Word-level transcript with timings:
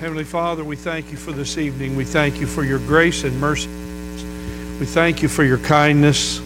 Heavenly 0.00 0.22
Father, 0.22 0.62
we 0.62 0.76
thank 0.76 1.10
you 1.10 1.16
for 1.16 1.32
this 1.32 1.58
evening. 1.58 1.96
We 1.96 2.04
thank 2.04 2.38
you 2.38 2.46
for 2.46 2.62
your 2.62 2.78
grace 2.78 3.24
and 3.24 3.40
mercy. 3.40 3.66
We 4.78 4.86
thank 4.86 5.22
you 5.22 5.28
for 5.28 5.42
your 5.42 5.58
kindness. 5.58 6.40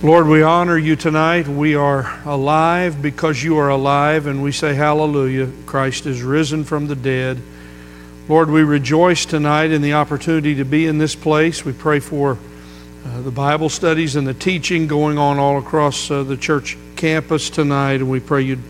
Lord, 0.00 0.28
we 0.28 0.44
honor 0.44 0.78
you 0.78 0.94
tonight. 0.94 1.48
We 1.48 1.74
are 1.74 2.22
alive 2.24 3.02
because 3.02 3.42
you 3.42 3.58
are 3.58 3.70
alive, 3.70 4.28
and 4.28 4.44
we 4.44 4.52
say 4.52 4.74
hallelujah. 4.74 5.50
Christ 5.66 6.06
is 6.06 6.22
risen 6.22 6.62
from 6.62 6.86
the 6.86 6.94
dead. 6.94 7.42
Lord, 8.28 8.48
we 8.48 8.62
rejoice 8.62 9.26
tonight 9.26 9.72
in 9.72 9.82
the 9.82 9.94
opportunity 9.94 10.54
to 10.54 10.64
be 10.64 10.86
in 10.86 10.98
this 10.98 11.16
place. 11.16 11.64
We 11.64 11.72
pray 11.72 11.98
for 11.98 12.38
uh, 13.04 13.22
the 13.22 13.32
Bible 13.32 13.70
studies 13.70 14.14
and 14.14 14.24
the 14.24 14.34
teaching 14.34 14.86
going 14.86 15.18
on 15.18 15.40
all 15.40 15.58
across 15.58 16.12
uh, 16.12 16.22
the 16.22 16.36
church 16.36 16.78
campus 16.94 17.50
tonight, 17.50 17.94
and 17.94 18.08
we 18.08 18.20
pray 18.20 18.42
you'd 18.42 18.62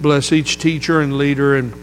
bless 0.00 0.32
each 0.32 0.56
teacher 0.56 1.02
and 1.02 1.18
leader. 1.18 1.54
And 1.54 1.74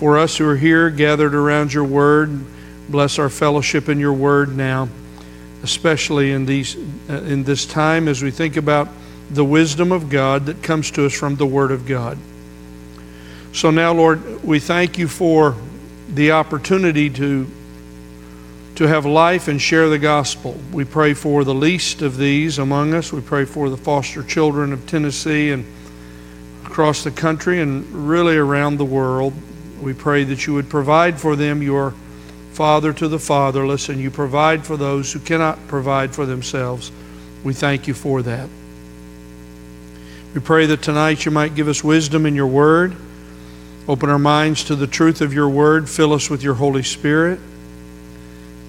for 0.00 0.18
us 0.18 0.36
who 0.36 0.48
are 0.48 0.56
here 0.56 0.90
gathered 0.90 1.34
around 1.34 1.72
your 1.72 1.84
word, 1.84 2.44
bless 2.88 3.20
our 3.20 3.28
fellowship 3.28 3.88
in 3.88 4.00
your 4.00 4.12
word 4.12 4.56
now 4.56 4.88
especially 5.62 6.32
in 6.32 6.46
these 6.46 6.76
uh, 7.08 7.14
in 7.22 7.44
this 7.44 7.66
time 7.66 8.08
as 8.08 8.22
we 8.22 8.30
think 8.30 8.56
about 8.56 8.88
the 9.30 9.44
wisdom 9.44 9.92
of 9.92 10.08
God 10.08 10.46
that 10.46 10.62
comes 10.62 10.90
to 10.92 11.06
us 11.06 11.14
from 11.14 11.36
the 11.36 11.46
Word 11.46 11.70
of 11.70 11.86
God. 11.86 12.18
So 13.52 13.70
now, 13.70 13.92
Lord, 13.92 14.42
we 14.42 14.58
thank 14.58 14.98
you 14.98 15.06
for 15.08 15.56
the 16.08 16.32
opportunity 16.32 17.10
to 17.10 17.46
to 18.76 18.88
have 18.88 19.04
life 19.04 19.48
and 19.48 19.60
share 19.60 19.88
the 19.88 19.98
gospel. 19.98 20.58
We 20.72 20.84
pray 20.84 21.12
for 21.12 21.44
the 21.44 21.54
least 21.54 22.00
of 22.00 22.16
these 22.16 22.58
among 22.58 22.94
us. 22.94 23.12
We 23.12 23.20
pray 23.20 23.44
for 23.44 23.68
the 23.68 23.76
foster 23.76 24.22
children 24.22 24.72
of 24.72 24.86
Tennessee 24.86 25.50
and 25.50 25.66
across 26.64 27.04
the 27.04 27.10
country 27.10 27.60
and 27.60 28.08
really 28.08 28.36
around 28.36 28.78
the 28.78 28.84
world. 28.84 29.34
We 29.80 29.94
pray 29.94 30.24
that 30.24 30.46
you 30.46 30.54
would 30.54 30.68
provide 30.68 31.18
for 31.18 31.36
them 31.36 31.62
your 31.62 31.94
father 32.52 32.92
to 32.92 33.08
the 33.08 33.18
fatherless, 33.18 33.88
and 33.88 34.00
you 34.00 34.10
provide 34.10 34.66
for 34.66 34.76
those 34.76 35.12
who 35.12 35.20
cannot 35.20 35.68
provide 35.68 36.14
for 36.14 36.26
themselves. 36.26 36.92
We 37.42 37.54
thank 37.54 37.88
you 37.88 37.94
for 37.94 38.22
that. 38.22 38.48
We 40.34 40.40
pray 40.40 40.66
that 40.66 40.82
tonight 40.82 41.24
you 41.24 41.30
might 41.30 41.54
give 41.54 41.68
us 41.68 41.82
wisdom 41.82 42.26
in 42.26 42.34
your 42.34 42.46
word. 42.46 42.94
Open 43.88 44.10
our 44.10 44.18
minds 44.18 44.64
to 44.64 44.76
the 44.76 44.86
truth 44.86 45.20
of 45.20 45.32
your 45.32 45.48
word. 45.48 45.88
Fill 45.88 46.12
us 46.12 46.28
with 46.28 46.42
your 46.42 46.54
Holy 46.54 46.82
Spirit. 46.82 47.40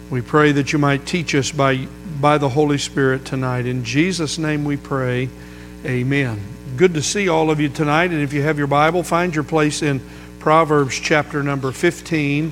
We 0.10 0.22
pray 0.22 0.54
that 0.54 0.74
you 0.74 0.80
might 0.80 1.06
teach 1.06 1.36
us 1.36 1.52
by, 1.52 1.88
by 2.20 2.38
the 2.38 2.50
Holy 2.50 2.78
Spirit 2.78 3.26
tonight. 3.26 3.66
In 3.66 3.84
Jesus' 3.84 4.38
name 4.38 4.66
we 4.66 4.78
pray. 4.78 5.30
Amen. 5.86 6.42
Good 6.78 6.94
to 6.96 7.02
see 7.02 7.30
all 7.30 7.52
of 7.52 7.60
you 7.60 7.70
tonight. 7.70 8.12
And 8.12 8.22
if 8.22 8.34
you 8.34 8.42
have 8.42 8.58
your 8.58 8.68
Bible, 8.68 9.04
find 9.04 9.36
your 9.36 9.44
place 9.44 9.82
in 9.84 10.02
Proverbs 10.42 11.00
chapter 11.00 11.44
number 11.44 11.72
15. 11.72 12.52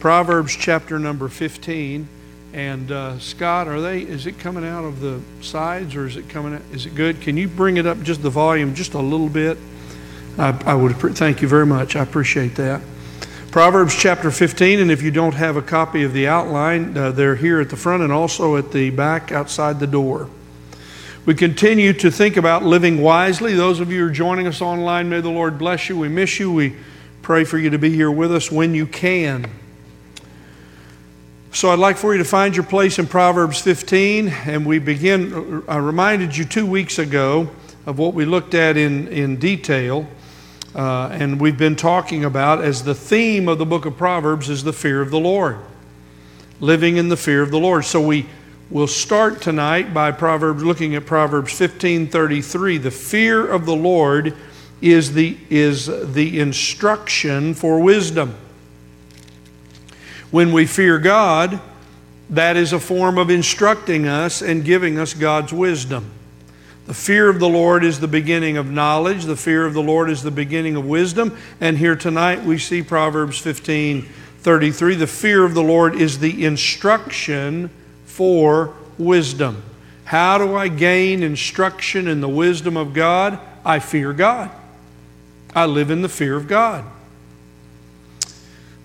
Proverbs 0.00 0.56
chapter 0.56 0.98
number 0.98 1.28
15. 1.28 2.08
And 2.54 2.90
uh, 2.90 3.18
Scott, 3.18 3.68
are 3.68 3.82
they? 3.82 4.00
Is 4.00 4.26
it 4.26 4.38
coming 4.38 4.64
out 4.64 4.86
of 4.86 5.00
the 5.00 5.20
sides, 5.42 5.94
or 5.94 6.06
is 6.06 6.16
it 6.16 6.30
coming? 6.30 6.54
Out, 6.54 6.62
is 6.72 6.86
it 6.86 6.94
good? 6.94 7.20
Can 7.20 7.36
you 7.36 7.46
bring 7.46 7.76
it 7.76 7.84
up 7.84 8.00
just 8.02 8.22
the 8.22 8.30
volume 8.30 8.74
just 8.74 8.94
a 8.94 8.98
little 8.98 9.28
bit? 9.28 9.58
I, 10.38 10.58
I 10.64 10.74
would 10.74 10.96
thank 11.18 11.42
you 11.42 11.48
very 11.48 11.66
much. 11.66 11.96
I 11.96 12.02
appreciate 12.02 12.54
that. 12.54 12.80
Proverbs 13.50 13.94
chapter 13.94 14.30
15, 14.30 14.80
and 14.80 14.90
if 14.90 15.02
you 15.02 15.10
don't 15.10 15.34
have 15.34 15.58
a 15.58 15.62
copy 15.62 16.04
of 16.04 16.14
the 16.14 16.26
outline, 16.26 16.96
uh, 16.96 17.10
they're 17.10 17.36
here 17.36 17.60
at 17.60 17.68
the 17.68 17.76
front 17.76 18.02
and 18.02 18.10
also 18.10 18.56
at 18.56 18.72
the 18.72 18.88
back 18.88 19.32
outside 19.32 19.80
the 19.80 19.86
door. 19.86 20.30
We 21.26 21.34
continue 21.34 21.92
to 21.92 22.10
think 22.10 22.38
about 22.38 22.62
living 22.62 23.02
wisely. 23.02 23.52
Those 23.52 23.80
of 23.80 23.92
you 23.92 24.00
who 24.00 24.06
are 24.06 24.10
joining 24.10 24.46
us 24.46 24.62
online, 24.62 25.10
may 25.10 25.20
the 25.20 25.28
Lord 25.28 25.58
bless 25.58 25.90
you. 25.90 25.98
We 25.98 26.08
miss 26.08 26.40
you. 26.40 26.50
We 26.50 26.74
pray 27.28 27.44
for 27.44 27.58
you 27.58 27.68
to 27.68 27.78
be 27.78 27.90
here 27.90 28.10
with 28.10 28.34
us 28.34 28.50
when 28.50 28.74
you 28.74 28.86
can. 28.86 29.44
So 31.52 31.68
I'd 31.68 31.78
like 31.78 31.98
for 31.98 32.14
you 32.14 32.18
to 32.20 32.24
find 32.24 32.56
your 32.56 32.64
place 32.64 32.98
in 32.98 33.06
Proverbs 33.06 33.60
15, 33.60 34.28
and 34.28 34.64
we 34.64 34.78
begin. 34.78 35.62
I 35.68 35.76
reminded 35.76 36.34
you 36.34 36.46
two 36.46 36.64
weeks 36.64 36.98
ago 36.98 37.50
of 37.84 37.98
what 37.98 38.14
we 38.14 38.24
looked 38.24 38.54
at 38.54 38.78
in, 38.78 39.08
in 39.08 39.36
detail, 39.36 40.08
uh, 40.74 41.08
and 41.12 41.38
we've 41.38 41.58
been 41.58 41.76
talking 41.76 42.24
about 42.24 42.64
as 42.64 42.82
the 42.82 42.94
theme 42.94 43.46
of 43.46 43.58
the 43.58 43.66
book 43.66 43.84
of 43.84 43.98
Proverbs 43.98 44.48
is 44.48 44.64
the 44.64 44.72
fear 44.72 45.02
of 45.02 45.10
the 45.10 45.20
Lord, 45.20 45.58
living 46.60 46.96
in 46.96 47.10
the 47.10 47.16
fear 47.18 47.42
of 47.42 47.50
the 47.50 47.60
Lord. 47.60 47.84
So 47.84 48.00
we 48.00 48.24
will 48.70 48.86
start 48.86 49.42
tonight 49.42 49.92
by 49.92 50.12
Proverbs, 50.12 50.64
looking 50.64 50.94
at 50.94 51.04
Proverbs 51.04 51.52
15:33. 51.52 52.78
The 52.78 52.90
fear 52.90 53.46
of 53.46 53.66
the 53.66 53.76
Lord 53.76 54.34
is 54.80 55.14
the 55.14 55.36
is 55.50 55.86
the 55.86 56.38
instruction 56.38 57.54
for 57.54 57.80
wisdom. 57.80 58.34
When 60.30 60.52
we 60.52 60.66
fear 60.66 60.98
God, 60.98 61.60
that 62.30 62.56
is 62.56 62.72
a 62.72 62.80
form 62.80 63.16
of 63.18 63.30
instructing 63.30 64.06
us 64.06 64.42
and 64.42 64.64
giving 64.64 64.98
us 64.98 65.14
God's 65.14 65.52
wisdom. 65.52 66.10
The 66.86 66.94
fear 66.94 67.28
of 67.28 67.38
the 67.38 67.48
Lord 67.48 67.84
is 67.84 68.00
the 68.00 68.08
beginning 68.08 68.56
of 68.56 68.70
knowledge. 68.70 69.24
The 69.24 69.36
fear 69.36 69.66
of 69.66 69.74
the 69.74 69.82
Lord 69.82 70.08
is 70.08 70.22
the 70.22 70.30
beginning 70.30 70.76
of 70.76 70.86
wisdom. 70.86 71.36
And 71.60 71.76
here 71.76 71.96
tonight 71.96 72.44
we 72.44 72.58
see 72.58 72.82
Proverbs 72.82 73.38
15 73.38 74.08
33. 74.40 74.94
The 74.94 75.06
fear 75.06 75.44
of 75.44 75.54
the 75.54 75.62
Lord 75.62 75.94
is 75.94 76.20
the 76.20 76.44
instruction 76.44 77.70
for 78.06 78.74
wisdom. 78.96 79.62
How 80.04 80.38
do 80.38 80.54
I 80.54 80.68
gain 80.68 81.22
instruction 81.22 82.08
in 82.08 82.20
the 82.22 82.28
wisdom 82.28 82.76
of 82.76 82.94
God? 82.94 83.38
I 83.64 83.78
fear 83.80 84.14
God. 84.14 84.50
I 85.54 85.66
live 85.66 85.90
in 85.90 86.02
the 86.02 86.08
fear 86.08 86.36
of 86.36 86.48
God. 86.48 86.84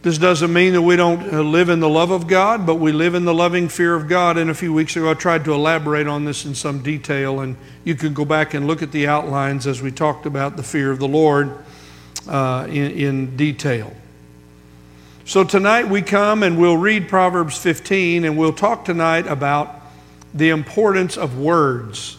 This 0.03 0.17
doesn't 0.17 0.51
mean 0.51 0.73
that 0.73 0.81
we 0.81 0.97
don't 0.97 1.33
uh, 1.33 1.41
live 1.41 1.69
in 1.69 1.79
the 1.79 1.87
love 1.87 2.11
of 2.11 2.27
God, 2.27 2.65
but 2.65 2.75
we 2.75 2.91
live 2.91 3.15
in 3.15 3.23
the 3.23 3.33
loving 3.33 3.69
fear 3.69 3.95
of 3.95 4.09
God. 4.09 4.37
And 4.37 4.49
a 4.49 4.53
few 4.53 4.73
weeks 4.73 4.97
ago, 4.97 5.09
I 5.09 5.13
tried 5.13 5.45
to 5.45 5.53
elaborate 5.53 6.07
on 6.07 6.25
this 6.25 6.43
in 6.43 6.55
some 6.55 6.83
detail, 6.83 7.39
and 7.39 7.55
you 7.85 7.95
can 7.95 8.13
go 8.13 8.25
back 8.25 8.53
and 8.53 8.67
look 8.67 8.81
at 8.81 8.91
the 8.91 9.07
outlines 9.07 9.65
as 9.65 9.81
we 9.81 9.91
talked 9.91 10.25
about 10.25 10.57
the 10.57 10.63
fear 10.63 10.91
of 10.91 10.99
the 10.99 11.07
Lord 11.07 11.57
uh, 12.27 12.67
in, 12.67 12.91
in 12.91 13.37
detail. 13.37 13.93
So 15.23 15.45
tonight 15.45 15.87
we 15.87 16.01
come 16.01 16.43
and 16.43 16.59
we'll 16.59 16.75
read 16.75 17.07
Proverbs 17.07 17.57
15, 17.57 18.25
and 18.25 18.37
we'll 18.37 18.51
talk 18.51 18.83
tonight 18.83 19.25
about 19.25 19.73
the 20.33 20.49
importance 20.49 21.15
of 21.15 21.37
words. 21.39 22.17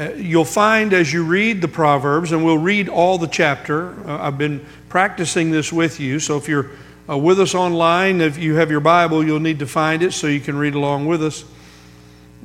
Uh, 0.00 0.14
you'll 0.14 0.46
find 0.46 0.94
as 0.94 1.12
you 1.12 1.22
read 1.22 1.60
the 1.60 1.68
Proverbs, 1.68 2.32
and 2.32 2.42
we'll 2.42 2.56
read 2.56 2.88
all 2.88 3.18
the 3.18 3.26
chapter. 3.26 3.90
Uh, 4.08 4.16
I've 4.22 4.38
been 4.38 4.64
practicing 4.88 5.50
this 5.50 5.70
with 5.70 6.00
you. 6.00 6.18
So 6.18 6.38
if 6.38 6.48
you're 6.48 6.70
uh, 7.06 7.18
with 7.18 7.38
us 7.38 7.54
online, 7.54 8.22
if 8.22 8.38
you 8.38 8.54
have 8.54 8.70
your 8.70 8.80
Bible, 8.80 9.22
you'll 9.22 9.40
need 9.40 9.58
to 9.58 9.66
find 9.66 10.02
it 10.02 10.12
so 10.12 10.26
you 10.26 10.40
can 10.40 10.56
read 10.56 10.74
along 10.74 11.04
with 11.04 11.22
us. 11.22 11.44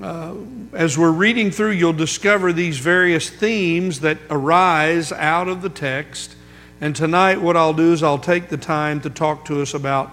Uh, 0.04 0.36
as 0.74 0.98
we're 0.98 1.14
reading 1.14 1.50
through, 1.50 1.72
you'll 1.72 1.94
discover 1.94 2.52
these 2.52 2.78
various 2.80 3.30
themes 3.30 4.02
that 4.02 4.18
arise 4.30 5.14
out 5.14 5.48
of 5.48 5.62
the 5.62 5.70
text. 5.70 6.36
And 6.82 6.94
tonight, 6.94 7.40
what 7.40 7.56
I'll 7.56 7.74
do 7.74 7.94
is 7.94 8.04
I'll 8.04 8.18
take 8.18 8.50
the 8.50 8.58
time 8.58 9.00
to 9.00 9.10
talk 9.10 9.46
to 9.46 9.62
us 9.62 9.74
about 9.74 10.12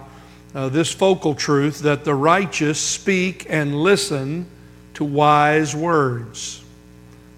uh, 0.55 0.69
this 0.69 0.93
focal 0.93 1.35
truth 1.35 1.79
that 1.79 2.05
the 2.05 2.15
righteous 2.15 2.79
speak 2.79 3.47
and 3.49 3.75
listen 3.83 4.45
to 4.93 5.03
wise 5.03 5.75
words. 5.75 6.63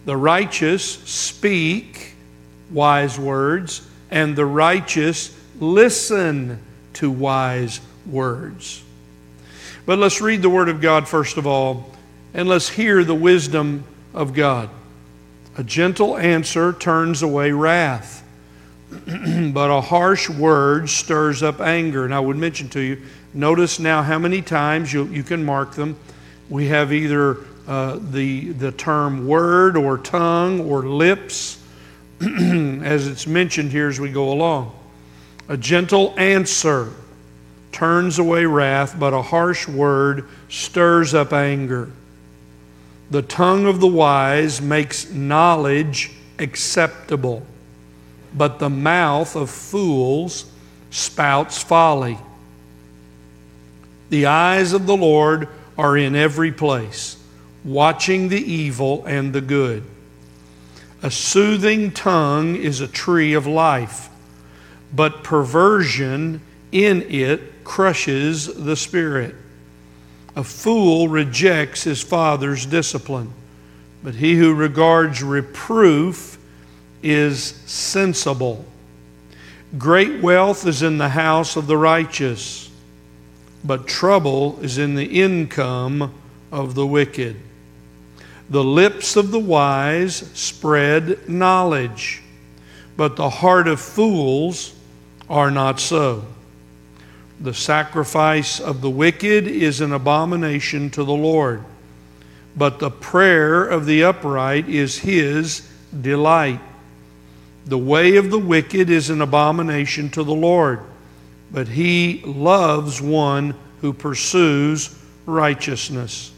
The 0.06 0.16
righteous 0.16 0.86
speak 0.86 2.14
wise 2.72 3.20
words 3.20 3.88
and 4.12 4.36
the 4.36 4.46
righteous 4.46 5.36
listen 5.60 6.60
to 6.94 7.10
wise 7.10 7.82
words. 8.06 8.84
But 9.86 10.00
let's 10.00 10.22
read 10.22 10.42
the 10.42 10.50
Word 10.50 10.70
of 10.70 10.82
God 10.82 11.08
first 11.08 11.38
of 11.38 11.46
all, 11.46 11.92
and 12.34 12.48
let's 12.48 12.70
hear 12.70 13.04
the 13.04 13.16
wisdom 13.16 13.84
of 14.14 14.34
God. 14.34 14.70
A 15.58 15.64
gentle 15.64 16.18
answer 16.18 16.74
turns 16.74 17.22
away 17.22 17.52
wrath, 17.52 18.24
but 18.90 19.70
a 19.70 19.82
harsh 19.82 20.30
word 20.30 20.90
stirs 20.90 21.44
up 21.44 21.62
anger. 21.62 22.04
And 22.04 22.14
I 22.14 22.20
would 22.20 22.38
mention 22.38 22.68
to 22.70 22.79
you, 22.79 23.02
notice 23.34 23.79
now 23.79 24.02
how 24.02 24.20
many 24.20 24.41
times 24.41 24.91
you, 24.91 25.06
you 25.06 25.24
can 25.24 25.46
mark 25.46 25.74
them. 25.74 25.97
We 26.50 26.68
have 26.68 26.91
either 26.91 27.38
uh, 27.67 28.00
the, 28.12 28.52
the 28.52 28.72
term 28.72 29.28
word 29.28 29.76
or 29.78 29.97
tongue 29.97 30.62
or 30.62 30.84
lips 30.84 31.62
as 32.22 33.08
it's 33.08 33.28
mentioned 33.28 33.72
here 33.72 33.88
as 33.88 34.00
we 34.00 34.12
go 34.12 34.32
along. 34.32 34.78
A 35.47 35.58
gentle 35.58 36.14
answer 36.17 36.91
turns 37.72 38.20
away 38.20 38.46
wrath, 38.46 38.96
but 38.97 39.14
a 39.14 39.22
harsh 39.22 39.67
word 39.67 40.29
stirs 40.50 41.14
up 41.14 41.34
anger. 41.34 41.91
The 43.12 43.22
tongue 43.22 43.66
of 43.66 43.79
the 43.79 43.88
wise 43.88 44.62
makes 44.62 45.12
knowledge 45.12 46.12
acceptable, 46.40 47.46
but 48.34 48.59
the 48.59 48.70
mouth 48.70 49.35
of 49.35 49.50
fools 49.50 50.46
spouts 50.90 51.62
folly. 51.62 52.17
The 54.09 54.28
eyes 54.28 54.73
of 54.73 54.88
the 54.88 54.96
Lord 54.96 55.50
are 55.78 55.97
in 55.97 56.16
every 56.16 56.52
place, 56.52 57.17
watching 57.66 58.29
the 58.29 58.40
evil 58.40 59.03
and 59.06 59.34
the 59.34 59.41
good. 59.41 59.84
A 61.02 61.12
soothing 61.12 61.91
tongue 61.91 62.56
is 62.56 62.79
a 62.79 62.88
tree 62.88 63.34
of 63.34 63.47
life, 63.47 64.09
but 64.94 65.23
perversion 65.23 66.41
in 66.72 67.02
it 67.03 67.64
crushes 67.64 68.46
the 68.46 68.76
spirit. 68.76 69.35
A 70.35 70.44
fool 70.44 71.08
rejects 71.08 71.84
his 71.84 72.03
father's 72.03 72.66
discipline, 72.66 73.34
but 74.03 74.16
he 74.16 74.35
who 74.35 74.53
regards 74.53 75.23
reproof 75.23 76.38
is 77.02 77.44
sensible. 77.66 78.66
Great 79.78 80.22
wealth 80.22 80.67
is 80.67 80.84
in 80.84 80.97
the 80.97 81.09
house 81.09 81.56
of 81.56 81.67
the 81.67 81.78
righteous, 81.78 82.70
but 83.64 83.88
trouble 83.88 84.59
is 84.62 84.78
in 84.78 84.96
the 84.96 85.22
income 85.22 86.14
of 86.52 86.76
the 86.76 86.85
wicked. 86.85 87.35
The 88.50 88.64
lips 88.64 89.16
of 89.16 89.32
the 89.32 89.40
wise 89.40 90.18
spread 90.34 91.28
knowledge, 91.28 92.22
but 92.96 93.16
the 93.16 93.30
heart 93.30 93.68
of 93.68 93.80
fools 93.80 94.76
are 95.30 95.50
not 95.50 95.80
so. 95.80 96.24
The 97.40 97.53
sacrifice 97.53 98.59
of 98.59 98.82
the 98.82 98.90
wicked 98.90 99.47
is 99.47 99.82
an 99.82 99.92
abomination 99.92 100.90
to 100.92 101.03
the 101.03 101.14
Lord, 101.14 101.64
but 102.56 102.80
the 102.80 102.92
prayer 102.92 103.66
of 103.66 103.86
the 103.86 104.03
upright 104.03 104.70
is 104.70 105.00
his 105.00 105.68
delight. 106.02 106.62
The 107.66 107.78
way 107.80 108.18
of 108.18 108.30
the 108.30 108.40
wicked 108.40 108.91
is 108.91 109.09
an 109.09 109.22
abomination 109.22 110.09
to 110.12 110.24
the 110.24 110.36
Lord, 110.36 110.82
but 111.52 111.68
he 111.68 112.22
loves 112.24 113.02
one 113.02 113.56
who 113.82 113.91
pursues 113.91 114.96
righteousness. 115.26 116.32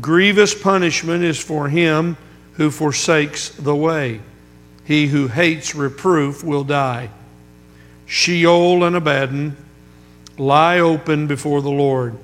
Grievous 0.00 0.54
punishment 0.54 1.22
is 1.22 1.38
for 1.38 1.68
him 1.68 2.16
who 2.54 2.70
forsakes 2.70 3.50
the 3.50 3.76
way. 3.76 4.20
He 4.84 5.06
who 5.06 5.28
hates 5.28 5.74
reproof 5.74 6.42
will 6.42 6.64
die. 6.64 7.10
Sheol 8.06 8.84
and 8.84 8.96
Abaddon 8.96 9.56
lie 10.38 10.78
open 10.78 11.26
before 11.26 11.62
the 11.62 11.70
Lord. 11.70 12.18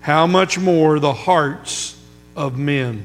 How 0.00 0.26
much 0.26 0.58
more 0.58 0.98
the 0.98 1.12
hearts 1.12 2.00
of 2.36 2.58
men? 2.58 3.04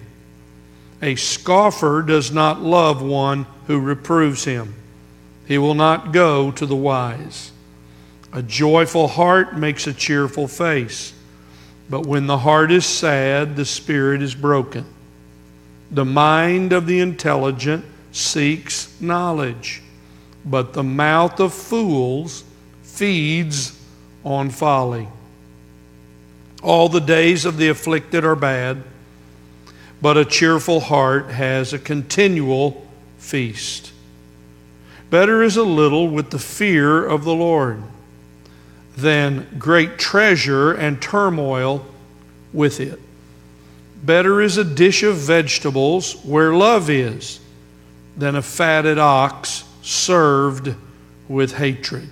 A 1.02 1.16
scoffer 1.16 2.04
does 2.06 2.32
not 2.32 2.62
love 2.62 3.02
one 3.02 3.46
who 3.68 3.80
reproves 3.80 4.44
him. 4.44 4.76
He 5.46 5.58
will 5.58 5.76
not 5.76 6.12
go 6.12 6.52
to 6.52 6.66
the 6.66 6.76
wise. 6.76 7.52
A 8.34 8.44
joyful 8.44 9.08
heart 9.08 9.58
makes 9.58 9.88
a 9.88 9.94
cheerful 9.94 10.48
face. 10.48 11.14
But 11.89 12.06
when 12.06 12.27
the 12.27 12.38
heart 12.38 12.71
is 12.71 12.86
sad, 12.86 13.56
the 13.56 13.65
spirit 13.65 14.21
is 14.21 14.36
broken. 14.36 14.86
The 15.91 16.06
mind 16.06 16.71
of 16.71 16.86
the 16.86 17.00
intelligent 17.00 17.83
seeks 18.12 18.95
knowledge, 19.01 19.81
but 20.45 20.74
the 20.74 20.83
mouth 20.83 21.39
of 21.39 21.53
fools 21.53 22.44
feeds 22.83 23.80
on 24.24 24.51
folly. 24.51 25.07
All 26.62 26.89
the 26.89 27.00
days 27.00 27.45
of 27.45 27.57
the 27.57 27.69
afflicted 27.69 28.24
are 28.24 28.36
bad, 28.36 28.83
but 30.01 30.18
a 30.18 30.25
cheerful 30.25 30.81
heart 30.81 31.30
has 31.31 31.74
a 31.74 31.80
continual 31.80 32.86
feast. 33.18 33.91
Better 35.09 35.41
is 35.41 35.57
a 35.57 35.63
little 35.63 36.07
with 36.07 36.30
the 36.30 36.39
fear 36.39 37.03
of 37.03 37.24
the 37.24 37.33
Lord 37.33 37.81
than 39.01 39.48
great 39.57 39.98
treasure 39.98 40.74
and 40.74 41.01
turmoil 41.01 41.86
with 42.54 42.80
it. 42.80 43.00
Better 44.04 44.42
is 44.42 44.57
a 44.57 44.63
dish 44.63 45.04
of 45.04 45.18
vegetables 45.18 46.13
where 46.24 46.54
love 46.54 46.90
is 46.90 47.40
than 48.16 48.36
a 48.36 48.42
fatted 48.42 48.98
ox 48.98 49.63
served 49.81 50.74
with 51.28 51.54
hatred. 51.54 52.10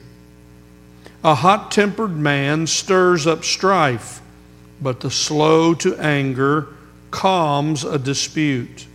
A 1.24 1.36
hot 1.36 1.72
tempered 1.72 2.16
man 2.16 2.68
stirs 2.68 3.26
up 3.26 3.44
strife, 3.44 4.22
but 4.82 5.00
the 5.00 5.12
slow 5.12 5.74
to 5.76 5.96
anger 5.98 6.68
calms 7.10 7.84
a 7.84 7.98
dispute. 7.98 8.86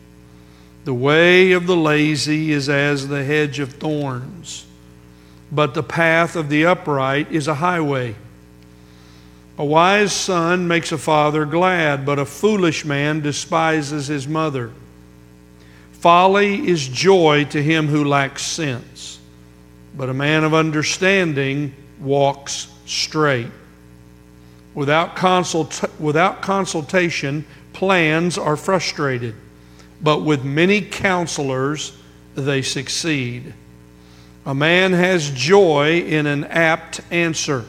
The 0.85 0.95
way 0.95 1.53
of 1.53 1.67
the 1.67 1.77
lazy 1.77 2.53
is 2.53 2.69
as 2.69 3.09
the 3.09 3.25
hedge 3.25 3.59
of 3.59 3.75
thorns 3.75 4.67
but 5.53 5.75
the 5.75 5.83
path 5.83 6.35
of 6.35 6.49
the 6.49 6.65
upright 6.65 7.31
is 7.31 7.47
a 7.47 7.55
highway. 7.55 8.17
A 9.59 9.65
wise 9.65 10.13
son 10.13 10.67
makes 10.67 10.93
a 10.93 10.99
father 10.99 11.45
glad, 11.45 12.07
but 12.07 12.19
a 12.19 12.25
foolish 12.25 12.87
man 12.87 13.21
despises 13.21 14.07
his 14.07 14.27
mother. 14.27 14.73
Folly 15.93 16.67
is 16.67 16.89
joy 16.89 17.45
to 17.51 17.63
him 17.63 17.87
who 17.87 18.03
lacks 18.03 18.43
sense, 18.43 19.21
but 19.95 20.09
a 20.09 20.15
man 20.15 20.43
of 20.43 20.55
understanding 20.55 21.75
walks 22.01 22.69
straight. 22.87 23.51
Without, 24.75 25.17
consult- 25.17 25.85
without 26.01 26.41
consultation, 26.41 27.45
plans 27.75 28.39
are 28.39 28.57
frustrated, 28.57 29.35
but 30.01 30.23
with 30.23 30.45
many 30.45 30.81
counselors, 30.81 31.93
they 32.35 32.63
succeed. 32.63 33.53
A 34.45 34.55
man 34.55 34.93
has 34.93 35.31
joy 35.31 36.01
in 36.01 36.27
an 36.27 36.45
apt 36.45 37.01
answer, 37.13 37.65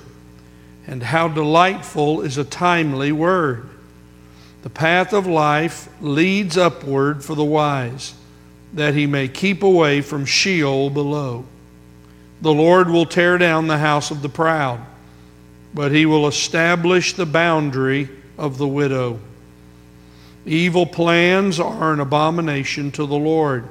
and 0.88 1.04
how 1.04 1.28
delightful 1.28 2.22
is 2.22 2.38
a 2.40 2.44
timely 2.44 3.12
word. 3.12 3.70
The 4.64 4.72
path 4.72 5.14
of 5.14 5.28
life 5.28 5.88
leads 6.02 6.58
upward 6.58 7.24
for 7.24 7.36
the 7.36 7.44
wise, 7.44 8.16
that 8.74 8.96
he 8.96 9.06
may 9.06 9.28
keep 9.28 9.62
away 9.62 10.02
from 10.02 10.26
Sheol 10.26 10.90
below. 10.90 11.46
The 12.42 12.54
Lord 12.54 12.90
will 12.90 13.06
tear 13.06 13.38
down 13.38 13.68
the 13.68 13.78
house 13.78 14.10
of 14.10 14.24
the 14.24 14.30
proud, 14.30 14.84
but 15.76 15.92
he 15.92 16.08
will 16.08 16.28
establish 16.28 17.14
the 17.14 17.28
boundary 17.28 18.10
of 18.36 18.58
the 18.58 18.68
widow. 18.68 19.20
Evil 20.44 20.88
plans 20.88 21.60
are 21.60 21.94
an 21.94 22.00
abomination 22.00 22.90
to 22.94 23.06
the 23.06 23.16
Lord, 23.16 23.68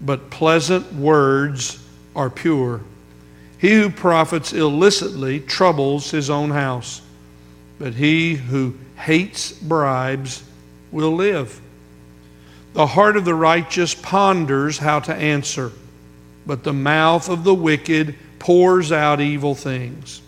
but 0.00 0.30
pleasant 0.30 0.92
words 0.92 1.81
are 2.14 2.30
pure. 2.30 2.80
He 3.58 3.74
who 3.74 3.90
profits 3.90 4.52
illicitly 4.52 5.40
troubles 5.40 6.10
his 6.10 6.30
own 6.30 6.50
house, 6.50 7.00
but 7.78 7.94
he 7.94 8.34
who 8.34 8.74
hates 8.96 9.52
bribes 9.52 10.42
will 10.90 11.12
live. 11.12 11.60
The 12.74 12.86
heart 12.86 13.16
of 13.16 13.24
the 13.24 13.34
righteous 13.34 13.94
ponders 13.94 14.78
how 14.78 15.00
to 15.00 15.14
answer, 15.14 15.72
but 16.46 16.64
the 16.64 16.72
mouth 16.72 17.28
of 17.28 17.44
the 17.44 17.54
wicked 17.54 18.16
pours 18.38 18.90
out 18.90 19.20
evil 19.20 19.54
things. 19.54 20.22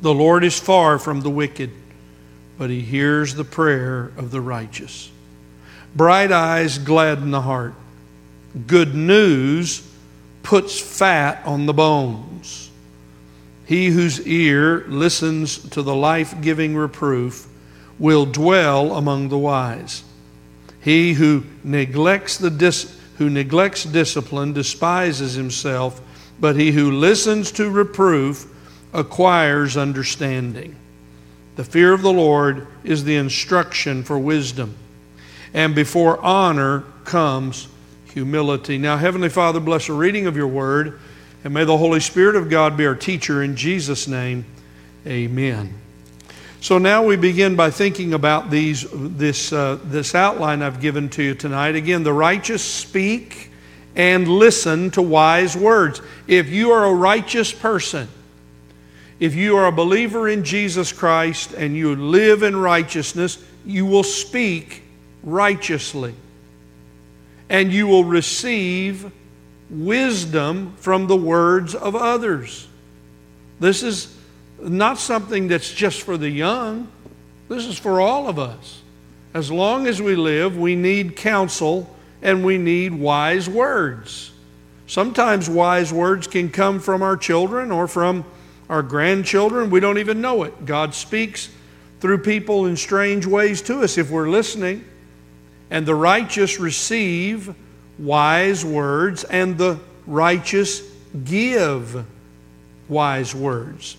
The 0.00 0.14
Lord 0.14 0.44
is 0.44 0.58
far 0.58 0.98
from 0.98 1.20
the 1.20 1.30
wicked, 1.30 1.70
but 2.56 2.70
he 2.70 2.80
hears 2.80 3.34
the 3.34 3.44
prayer 3.44 4.12
of 4.16 4.30
the 4.30 4.40
righteous. 4.40 5.10
Bright 5.94 6.32
eyes 6.32 6.78
gladden 6.78 7.30
the 7.30 7.40
heart 7.40 7.74
Good 8.66 8.94
news 8.94 9.82
puts 10.42 10.78
fat 10.78 11.44
on 11.44 11.66
the 11.66 11.72
bones. 11.72 12.70
He 13.66 13.88
whose 13.88 14.24
ear 14.26 14.84
listens 14.86 15.58
to 15.70 15.82
the 15.82 15.94
life 15.94 16.40
giving 16.40 16.76
reproof 16.76 17.48
will 17.98 18.26
dwell 18.26 18.94
among 18.94 19.28
the 19.28 19.38
wise. 19.38 20.04
He 20.80 21.14
who 21.14 21.44
neglects, 21.64 22.36
the 22.36 22.50
dis- 22.50 22.96
who 23.18 23.30
neglects 23.30 23.84
discipline 23.84 24.52
despises 24.52 25.34
himself, 25.34 26.00
but 26.38 26.56
he 26.56 26.72
who 26.72 26.90
listens 26.90 27.50
to 27.52 27.70
reproof 27.70 28.46
acquires 28.92 29.76
understanding. 29.76 30.76
The 31.56 31.64
fear 31.64 31.92
of 31.92 32.02
the 32.02 32.12
Lord 32.12 32.66
is 32.84 33.04
the 33.04 33.16
instruction 33.16 34.02
for 34.02 34.18
wisdom, 34.18 34.74
and 35.52 35.74
before 35.74 36.20
honor 36.20 36.84
comes 37.04 37.68
humility. 38.14 38.78
Now, 38.78 38.96
Heavenly 38.96 39.28
Father, 39.28 39.58
bless 39.58 39.88
the 39.88 39.92
reading 39.92 40.28
of 40.28 40.36
your 40.36 40.46
word, 40.46 41.00
and 41.42 41.52
may 41.52 41.64
the 41.64 41.76
Holy 41.76 41.98
Spirit 41.98 42.36
of 42.36 42.48
God 42.48 42.76
be 42.76 42.86
our 42.86 42.94
teacher. 42.94 43.42
In 43.42 43.56
Jesus' 43.56 44.06
name, 44.06 44.46
amen. 45.04 45.74
So 46.60 46.78
now 46.78 47.04
we 47.04 47.16
begin 47.16 47.56
by 47.56 47.70
thinking 47.70 48.14
about 48.14 48.50
these, 48.50 48.86
this, 48.92 49.52
uh, 49.52 49.80
this 49.84 50.14
outline 50.14 50.62
I've 50.62 50.80
given 50.80 51.08
to 51.10 51.22
you 51.22 51.34
tonight. 51.34 51.74
Again, 51.74 52.04
the 52.04 52.12
righteous 52.12 52.62
speak 52.62 53.50
and 53.96 54.28
listen 54.28 54.92
to 54.92 55.02
wise 55.02 55.56
words. 55.56 56.00
If 56.28 56.48
you 56.48 56.70
are 56.70 56.84
a 56.86 56.94
righteous 56.94 57.52
person, 57.52 58.08
if 59.18 59.34
you 59.34 59.56
are 59.56 59.66
a 59.66 59.72
believer 59.72 60.28
in 60.28 60.44
Jesus 60.44 60.92
Christ 60.92 61.52
and 61.52 61.76
you 61.76 61.96
live 61.96 62.44
in 62.44 62.56
righteousness, 62.56 63.44
you 63.66 63.86
will 63.86 64.04
speak 64.04 64.84
righteously 65.24 66.14
and 67.48 67.72
you 67.72 67.86
will 67.86 68.04
receive 68.04 69.10
wisdom 69.70 70.74
from 70.76 71.06
the 71.06 71.16
words 71.16 71.74
of 71.74 71.94
others. 71.96 72.68
This 73.60 73.82
is 73.82 74.16
not 74.60 74.98
something 74.98 75.48
that's 75.48 75.72
just 75.72 76.02
for 76.02 76.16
the 76.16 76.30
young, 76.30 76.88
this 77.48 77.66
is 77.66 77.78
for 77.78 78.00
all 78.00 78.28
of 78.28 78.38
us. 78.38 78.82
As 79.34 79.50
long 79.50 79.86
as 79.86 80.00
we 80.00 80.14
live, 80.14 80.56
we 80.56 80.76
need 80.76 81.16
counsel 81.16 81.94
and 82.22 82.44
we 82.44 82.56
need 82.56 82.94
wise 82.94 83.48
words. 83.48 84.32
Sometimes 84.86 85.48
wise 85.48 85.92
words 85.92 86.26
can 86.26 86.50
come 86.50 86.78
from 86.78 87.02
our 87.02 87.16
children 87.16 87.72
or 87.72 87.88
from 87.88 88.24
our 88.68 88.82
grandchildren. 88.82 89.70
We 89.70 89.80
don't 89.80 89.98
even 89.98 90.20
know 90.20 90.44
it. 90.44 90.64
God 90.64 90.94
speaks 90.94 91.48
through 92.00 92.18
people 92.18 92.66
in 92.66 92.76
strange 92.76 93.26
ways 93.26 93.60
to 93.62 93.82
us 93.82 93.98
if 93.98 94.10
we're 94.10 94.28
listening. 94.28 94.84
And 95.74 95.84
the 95.84 95.94
righteous 95.96 96.60
receive 96.60 97.52
wise 97.98 98.64
words, 98.64 99.24
and 99.24 99.58
the 99.58 99.80
righteous 100.06 100.80
give 101.24 102.06
wise 102.88 103.34
words. 103.34 103.96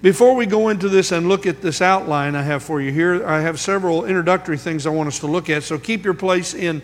Before 0.00 0.34
we 0.34 0.46
go 0.46 0.70
into 0.70 0.88
this 0.88 1.12
and 1.12 1.28
look 1.28 1.44
at 1.44 1.60
this 1.60 1.82
outline 1.82 2.34
I 2.34 2.40
have 2.40 2.62
for 2.62 2.80
you 2.80 2.92
here, 2.92 3.26
I 3.26 3.42
have 3.42 3.60
several 3.60 4.06
introductory 4.06 4.56
things 4.56 4.86
I 4.86 4.88
want 4.88 5.06
us 5.06 5.18
to 5.18 5.26
look 5.26 5.50
at. 5.50 5.64
So 5.64 5.78
keep 5.78 6.02
your 6.02 6.14
place 6.14 6.54
in 6.54 6.80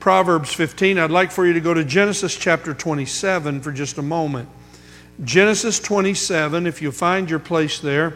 Proverbs 0.00 0.54
15. 0.54 0.96
I'd 0.96 1.10
like 1.10 1.30
for 1.30 1.46
you 1.46 1.52
to 1.52 1.60
go 1.60 1.74
to 1.74 1.84
Genesis 1.84 2.34
chapter 2.34 2.72
27 2.72 3.60
for 3.60 3.72
just 3.72 3.98
a 3.98 4.02
moment. 4.02 4.48
Genesis 5.22 5.78
27, 5.80 6.66
if 6.66 6.80
you 6.80 6.92
find 6.92 7.28
your 7.28 7.40
place 7.40 7.78
there 7.78 8.14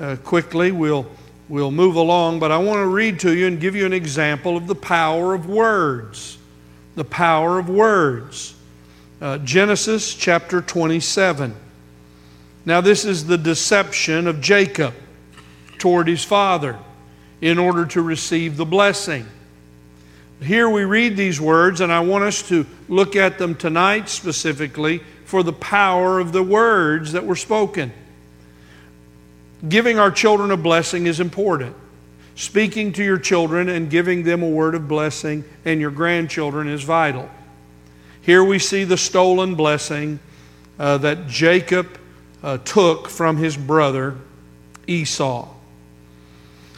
uh, 0.00 0.16
quickly, 0.24 0.72
we'll, 0.72 1.06
we'll 1.48 1.70
move 1.70 1.96
along. 1.96 2.38
But 2.38 2.52
I 2.52 2.58
want 2.58 2.78
to 2.78 2.86
read 2.86 3.20
to 3.20 3.34
you 3.34 3.46
and 3.46 3.60
give 3.60 3.74
you 3.74 3.86
an 3.86 3.92
example 3.92 4.56
of 4.56 4.66
the 4.66 4.74
power 4.74 5.34
of 5.34 5.46
words. 5.46 6.38
The 6.94 7.04
power 7.04 7.58
of 7.58 7.68
words. 7.68 8.54
Uh, 9.20 9.38
Genesis 9.38 10.14
chapter 10.14 10.60
27. 10.60 11.54
Now, 12.64 12.80
this 12.80 13.04
is 13.04 13.26
the 13.26 13.38
deception 13.38 14.26
of 14.26 14.40
Jacob 14.40 14.94
toward 15.78 16.06
his 16.06 16.22
father 16.22 16.78
in 17.40 17.58
order 17.58 17.86
to 17.86 18.02
receive 18.02 18.56
the 18.56 18.66
blessing. 18.66 19.26
Here 20.42 20.68
we 20.68 20.84
read 20.84 21.16
these 21.16 21.40
words, 21.40 21.80
and 21.80 21.92
I 21.92 22.00
want 22.00 22.24
us 22.24 22.46
to 22.48 22.66
look 22.88 23.16
at 23.16 23.38
them 23.38 23.54
tonight 23.54 24.08
specifically 24.08 25.00
for 25.24 25.42
the 25.42 25.52
power 25.52 26.20
of 26.20 26.32
the 26.32 26.42
words 26.42 27.12
that 27.12 27.24
were 27.24 27.36
spoken. 27.36 27.92
Giving 29.66 29.98
our 29.98 30.10
children 30.10 30.50
a 30.50 30.56
blessing 30.56 31.06
is 31.06 31.18
important. 31.18 31.74
Speaking 32.36 32.92
to 32.92 33.02
your 33.02 33.18
children 33.18 33.68
and 33.68 33.90
giving 33.90 34.22
them 34.22 34.42
a 34.42 34.48
word 34.48 34.76
of 34.76 34.86
blessing 34.86 35.44
and 35.64 35.80
your 35.80 35.90
grandchildren 35.90 36.68
is 36.68 36.84
vital. 36.84 37.28
Here 38.20 38.44
we 38.44 38.60
see 38.60 38.84
the 38.84 38.96
stolen 38.96 39.56
blessing 39.56 40.20
uh, 40.78 40.98
that 40.98 41.26
Jacob 41.26 41.98
uh, 42.42 42.58
took 42.58 43.08
from 43.08 43.38
his 43.38 43.56
brother 43.56 44.16
Esau. 44.86 45.48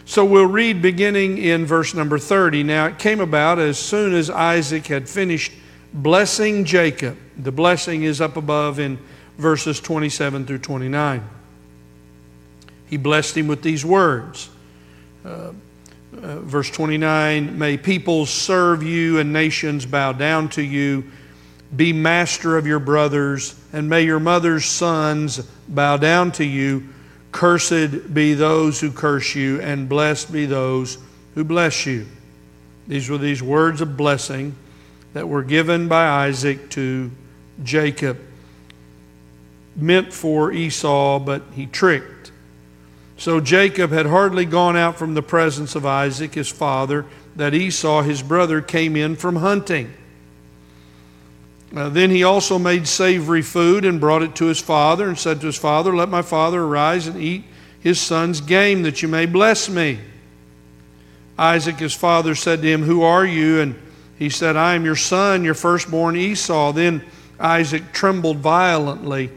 So 0.06 0.24
we'll 0.24 0.46
read 0.46 0.80
beginning 0.80 1.38
in 1.38 1.66
verse 1.66 1.94
number 1.94 2.18
30. 2.18 2.62
Now 2.62 2.86
it 2.86 2.98
came 2.98 3.20
about 3.20 3.58
as 3.58 3.78
soon 3.78 4.14
as 4.14 4.30
Isaac 4.30 4.86
had 4.86 5.08
finished 5.08 5.52
blessing 5.92 6.64
Jacob. 6.64 7.18
The 7.36 7.52
blessing 7.52 8.04
is 8.04 8.20
up 8.20 8.36
above 8.38 8.80
in 8.80 8.98
verses 9.36 9.78
27 9.78 10.46
through 10.46 10.58
29. 10.58 11.28
He 12.90 12.96
blessed 12.96 13.36
him 13.36 13.46
with 13.46 13.62
these 13.62 13.84
words. 13.84 14.50
Uh, 15.24 15.52
uh, 16.12 16.40
verse 16.40 16.68
29 16.70 17.56
May 17.56 17.76
peoples 17.76 18.30
serve 18.30 18.82
you 18.82 19.20
and 19.20 19.32
nations 19.32 19.86
bow 19.86 20.12
down 20.12 20.48
to 20.50 20.62
you. 20.62 21.04
Be 21.74 21.92
master 21.92 22.56
of 22.58 22.66
your 22.66 22.80
brothers, 22.80 23.54
and 23.72 23.88
may 23.88 24.02
your 24.02 24.18
mother's 24.18 24.64
sons 24.64 25.38
bow 25.68 25.96
down 25.96 26.32
to 26.32 26.44
you. 26.44 26.88
Cursed 27.30 28.12
be 28.12 28.34
those 28.34 28.80
who 28.80 28.90
curse 28.90 29.36
you, 29.36 29.60
and 29.60 29.88
blessed 29.88 30.32
be 30.32 30.46
those 30.46 30.98
who 31.36 31.44
bless 31.44 31.86
you. 31.86 32.06
These 32.88 33.08
were 33.08 33.18
these 33.18 33.40
words 33.40 33.80
of 33.80 33.96
blessing 33.96 34.56
that 35.12 35.28
were 35.28 35.44
given 35.44 35.86
by 35.86 36.06
Isaac 36.26 36.70
to 36.70 37.08
Jacob, 37.62 38.18
meant 39.76 40.12
for 40.12 40.50
Esau, 40.50 41.20
but 41.20 41.42
he 41.54 41.66
tricked. 41.66 42.19
So 43.20 43.38
Jacob 43.38 43.90
had 43.90 44.06
hardly 44.06 44.46
gone 44.46 44.78
out 44.78 44.96
from 44.96 45.12
the 45.12 45.22
presence 45.22 45.74
of 45.74 45.84
Isaac, 45.84 46.32
his 46.32 46.48
father, 46.48 47.04
that 47.36 47.52
Esau, 47.52 48.00
his 48.00 48.22
brother, 48.22 48.62
came 48.62 48.96
in 48.96 49.14
from 49.14 49.36
hunting. 49.36 49.92
Uh, 51.76 51.90
then 51.90 52.08
he 52.08 52.24
also 52.24 52.58
made 52.58 52.88
savory 52.88 53.42
food 53.42 53.84
and 53.84 54.00
brought 54.00 54.22
it 54.22 54.34
to 54.36 54.46
his 54.46 54.58
father 54.58 55.06
and 55.06 55.18
said 55.18 55.38
to 55.42 55.48
his 55.48 55.58
father, 55.58 55.94
Let 55.94 56.08
my 56.08 56.22
father 56.22 56.62
arise 56.62 57.08
and 57.08 57.20
eat 57.20 57.44
his 57.78 58.00
son's 58.00 58.40
game, 58.40 58.84
that 58.84 59.02
you 59.02 59.08
may 59.08 59.26
bless 59.26 59.68
me. 59.68 59.98
Isaac, 61.38 61.76
his 61.76 61.94
father, 61.94 62.34
said 62.34 62.62
to 62.62 62.68
him, 62.68 62.84
Who 62.84 63.02
are 63.02 63.26
you? 63.26 63.60
And 63.60 63.74
he 64.18 64.30
said, 64.30 64.56
I 64.56 64.76
am 64.76 64.86
your 64.86 64.96
son, 64.96 65.44
your 65.44 65.52
firstborn 65.52 66.16
Esau. 66.16 66.72
Then 66.72 67.04
Isaac 67.38 67.92
trembled 67.92 68.38
violently. 68.38 69.30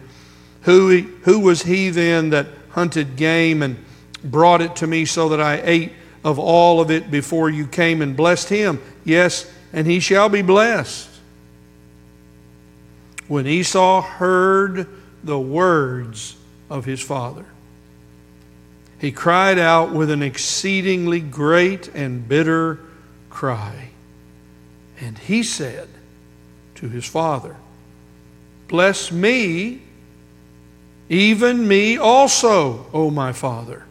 Who, 0.61 1.01
who 1.23 1.41
was 1.41 1.63
he 1.63 1.89
then 1.89 2.29
that 2.29 2.47
hunted 2.73 3.15
game 3.15 3.61
and 3.61 3.77
brought 4.23 4.61
it 4.61 4.75
to 4.77 4.87
me 4.87 5.05
so 5.05 5.29
that 5.29 5.41
I 5.41 5.61
ate 5.63 5.93
of 6.23 6.39
all 6.39 6.81
of 6.81 6.91
it 6.91 7.11
before 7.11 7.49
you 7.49 7.67
came 7.67 8.01
and 8.01 8.15
blessed 8.15 8.49
him? 8.49 8.81
Yes, 9.03 9.51
and 9.71 9.87
he 9.87 9.99
shall 9.99 10.29
be 10.29 10.41
blessed. 10.41 11.09
When 13.27 13.47
Esau 13.47 14.01
heard 14.01 14.87
the 15.23 15.39
words 15.39 16.35
of 16.69 16.85
his 16.85 17.01
father, 17.01 17.45
he 18.99 19.11
cried 19.11 19.59
out 19.59 19.91
with 19.91 20.09
an 20.09 20.21
exceedingly 20.21 21.19
great 21.19 21.89
and 21.89 22.27
bitter 22.27 22.79
cry. 23.29 23.89
And 24.99 25.17
he 25.17 25.43
said 25.43 25.89
to 26.75 26.87
his 26.87 27.05
father, 27.05 27.57
Bless 28.67 29.11
me, 29.11 29.81
even 31.13 31.67
me 31.67 31.97
also, 31.97 32.87
O 32.91 33.11
my 33.11 33.31
father. 33.33 33.85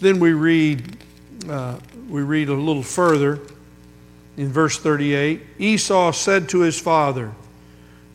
Then 0.00 0.20
we 0.20 0.32
read, 0.32 0.98
uh, 1.48 1.78
we 2.08 2.22
read 2.22 2.48
a 2.48 2.54
little 2.54 2.84
further 2.84 3.40
in 4.36 4.52
verse 4.52 4.78
38 4.78 5.42
Esau 5.58 6.12
said 6.12 6.48
to 6.50 6.60
his 6.60 6.80
father, 6.80 7.32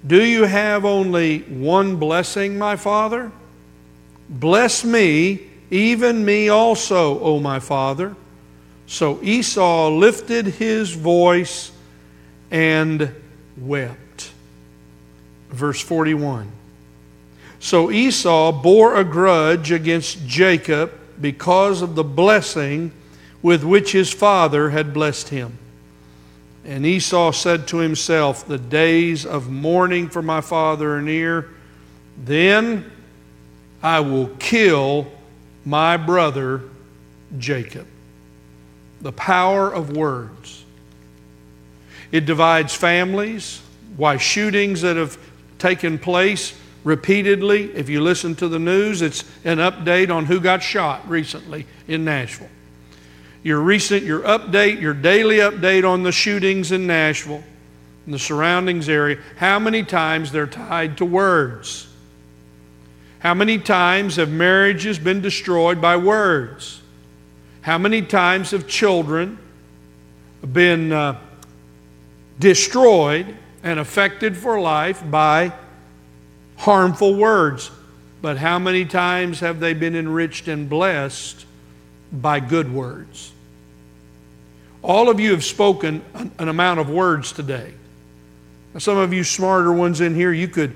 Do 0.08 0.24
you 0.24 0.46
have 0.46 0.86
only 0.86 1.39
one 1.39 1.98
blessing, 1.98 2.58
my 2.58 2.77
father? 2.77 3.32
Bless 4.29 4.86
me, 4.86 5.41
even 5.70 6.24
me 6.24 6.48
also, 6.48 7.20
O 7.20 7.39
my 7.39 7.60
father. 7.60 8.15
So 8.88 9.22
Esau 9.22 9.89
lifted 9.89 10.46
his 10.46 10.93
voice 10.93 11.72
and 12.51 13.13
wept. 13.58 13.98
Verse 15.53 15.79
41. 15.79 16.51
So 17.60 17.91
Esau 17.91 18.51
bore 18.51 18.98
a 18.98 19.03
grudge 19.05 19.72
against 19.72 20.25
Jacob 20.27 20.91
because 21.22 21.81
of 21.81 21.95
the 21.95 22.03
blessing 22.03 22.91
with 23.41 23.63
which 23.63 23.91
his 23.91 24.12
father 24.12 24.72
had 24.72 24.93
blessed 24.93 25.29
him. 25.29 25.57
And 26.65 26.86
Esau 26.86 27.31
said 27.31 27.67
to 27.67 27.77
himself, 27.77 28.48
The 28.48 28.57
days 28.57 29.25
of 29.25 29.50
mourning 29.50 30.10
for 30.10 30.22
my 30.22 30.41
father 30.41 30.95
are 30.95 31.01
near. 31.01 31.50
Then 32.17 32.91
I 33.81 34.00
will 34.00 34.27
kill 34.39 35.07
my 35.65 35.98
brother 35.98 36.63
Jacob. 37.38 37.88
The 39.01 39.12
power 39.12 39.74
of 39.74 39.95
words. 39.95 40.65
It 42.12 42.25
divides 42.25 42.74
families. 42.74 43.62
Why 43.98 44.17
shootings 44.17 44.81
that 44.81 44.95
have 44.95 45.17
taken 45.63 45.98
place 45.98 46.53
repeatedly. 46.84 47.74
If 47.74 47.89
you 47.89 48.01
listen 48.01 48.36
to 48.36 48.48
the 48.48 48.60
news, 48.60 49.01
it's 49.01 49.24
an 49.43 49.58
update 49.58 50.13
on 50.13 50.25
who 50.25 50.39
got 50.39 50.62
shot 50.62 51.10
recently 51.10 51.65
in 51.88 52.05
Nashville 52.05 52.50
your 53.43 53.60
recent, 53.60 54.03
your 54.03 54.22
update, 54.22 54.79
your 54.79 54.93
daily 54.93 55.38
update 55.38 55.88
on 55.88 56.01
the 56.03 56.12
shootings 56.12 56.72
in 56.72 56.88
Nashville 56.88 57.43
and 58.05 58.13
the 58.13 58.20
surroundings 58.20 58.88
area, 58.89 59.17
how 59.36 59.60
many 59.60 59.84
times 59.84 60.32
they're 60.32 60.48
tied 60.48 60.98
to 60.98 61.05
words? 61.05 61.88
How 63.20 63.34
many 63.34 63.58
times 63.60 64.15
have 64.15 64.29
marriages 64.29 64.98
been 64.98 65.22
destroyed 65.22 65.82
by 65.82 65.98
words? 65.98 66.82
How 67.62 67.77
many 67.77 68.01
times 68.01 68.51
have 68.51 68.67
children 68.67 69.38
been 70.51 70.91
uh, 70.91 71.20
destroyed 72.39 73.38
and 73.63 73.79
affected 73.79 74.38
for 74.38 74.60
life 74.60 75.01
by 75.10 75.53
harmful 76.58 77.15
words? 77.15 77.72
But 78.22 78.38
how 78.38 78.60
many 78.60 78.86
times 78.86 79.39
have 79.39 79.60
they 79.60 79.74
been 79.74 79.96
enriched 79.96 80.48
and 80.48 80.70
blessed 80.70 81.46
by 82.12 82.39
good 82.39 82.72
words? 82.72 83.32
All 84.82 85.10
of 85.10 85.20
you 85.20 85.32
have 85.32 85.43
spoken 85.43 86.03
an 86.38 86.50
amount 86.50 86.79
of 86.79 86.89
words 86.89 87.32
today. 87.32 87.74
Some 88.77 88.98
of 88.98 89.13
you 89.13 89.24
smarter 89.24 89.72
ones 89.72 90.01
in 90.01 90.15
here, 90.15 90.32
you 90.32 90.48
could 90.48 90.75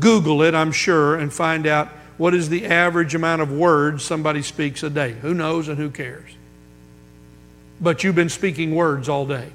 Google 0.00 0.42
it, 0.42 0.54
I'm 0.54 0.72
sure, 0.72 1.16
and 1.16 1.32
find 1.32 1.66
out 1.66 1.88
what 2.18 2.34
is 2.34 2.48
the 2.48 2.66
average 2.66 3.14
amount 3.14 3.42
of 3.42 3.52
words 3.52 4.02
somebody 4.02 4.42
speaks 4.42 4.82
a 4.82 4.90
day. 4.90 5.12
Who 5.12 5.34
knows 5.34 5.68
and 5.68 5.78
who 5.78 5.88
cares? 5.88 6.30
But 7.80 8.02
you've 8.02 8.16
been 8.16 8.28
speaking 8.28 8.74
words 8.74 9.08
all 9.08 9.24
day. 9.24 9.50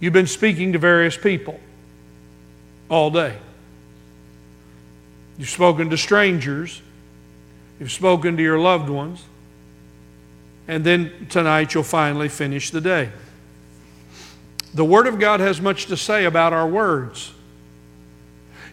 You've 0.00 0.14
been 0.14 0.26
speaking 0.26 0.72
to 0.72 0.78
various 0.78 1.16
people 1.16 1.60
all 2.88 3.10
day. 3.10 3.36
You've 5.38 5.50
spoken 5.50 5.90
to 5.90 5.96
strangers. 5.96 6.82
You've 7.78 7.92
spoken 7.92 8.36
to 8.36 8.42
your 8.42 8.58
loved 8.58 8.88
ones. 8.88 9.22
And 10.66 10.84
then 10.84 11.26
tonight 11.30 11.74
you'll 11.74 11.82
finally 11.82 12.28
finish 12.28 12.70
the 12.70 12.80
day. 12.80 13.10
The 14.74 14.84
Word 14.84 15.06
of 15.06 15.18
God 15.18 15.40
has 15.40 15.60
much 15.60 15.86
to 15.86 15.96
say 15.96 16.24
about 16.24 16.52
our 16.52 16.66
words. 16.66 17.32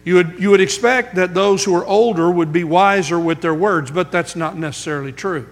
You 0.04 0.14
would, 0.14 0.40
you 0.40 0.50
would 0.50 0.60
expect 0.60 1.16
that 1.16 1.34
those 1.34 1.64
who 1.64 1.74
are 1.74 1.84
older 1.84 2.30
would 2.30 2.52
be 2.52 2.64
wiser 2.64 3.18
with 3.18 3.42
their 3.42 3.54
words, 3.54 3.90
but 3.90 4.12
that's 4.12 4.36
not 4.36 4.56
necessarily 4.56 5.12
true. 5.12 5.48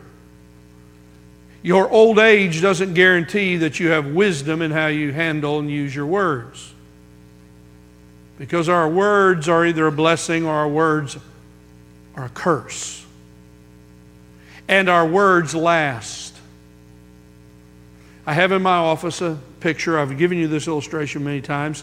Your 1.67 1.91
old 1.91 2.21
age 2.21 2.63
doesn't 2.63 2.95
guarantee 2.95 3.57
that 3.57 3.81
you 3.81 3.89
have 3.89 4.07
wisdom 4.07 4.63
in 4.63 4.71
how 4.71 4.87
you 4.87 5.13
handle 5.13 5.59
and 5.59 5.69
use 5.69 5.93
your 5.93 6.07
words. 6.07 6.73
Because 8.39 8.69
our 8.69 8.89
words 8.89 9.49
are 9.49 9.67
either 9.67 9.89
a 9.89 9.91
blessing 9.91 10.47
or 10.47 10.53
our 10.53 10.69
words 10.69 11.19
are 12.15 12.27
a 12.27 12.29
curse. 12.29 13.05
And 14.69 14.89
our 14.89 15.05
words 15.05 15.57
last. 15.57 16.37
I 18.25 18.33
have 18.33 18.53
in 18.53 18.63
my 18.63 18.77
office 18.77 19.21
a 19.21 19.37
picture. 19.59 19.99
I've 19.99 20.17
given 20.17 20.39
you 20.39 20.47
this 20.47 20.69
illustration 20.69 21.25
many 21.25 21.41
times. 21.41 21.83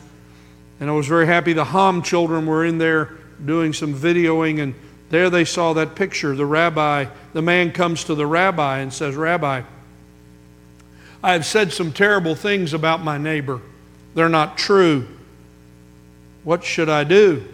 And 0.79 0.89
I 0.89 0.93
was 0.93 1.07
very 1.07 1.27
happy 1.27 1.51
the 1.51 1.65
Ham 1.65 2.03
children 2.03 2.45
were 2.45 2.63
in 2.63 2.77
there 2.77 3.17
doing 3.43 3.73
some 3.73 3.93
videoing, 3.93 4.61
and 4.61 4.75
there 5.09 5.29
they 5.29 5.43
saw 5.43 5.73
that 5.73 5.93
picture. 5.93 6.37
The 6.37 6.45
rabbi, 6.45 7.07
the 7.33 7.41
man 7.41 7.73
comes 7.73 8.05
to 8.05 8.15
the 8.15 8.25
rabbi 8.25 8.79
and 8.79 8.93
says, 8.93 9.17
Rabbi, 9.17 9.63
I 11.24 11.32
have 11.32 11.46
said 11.46 11.72
some 11.72 11.94
terrible 11.94 12.36
things 12.36 12.74
about 12.74 13.01
my 13.01 13.18
neighbor. 13.18 13.62
They're 14.13 14.27
not 14.27 14.58
true. 14.58 15.08
What 16.44 16.65
should 16.65 16.89
I 16.89 17.06
do? 17.06 17.48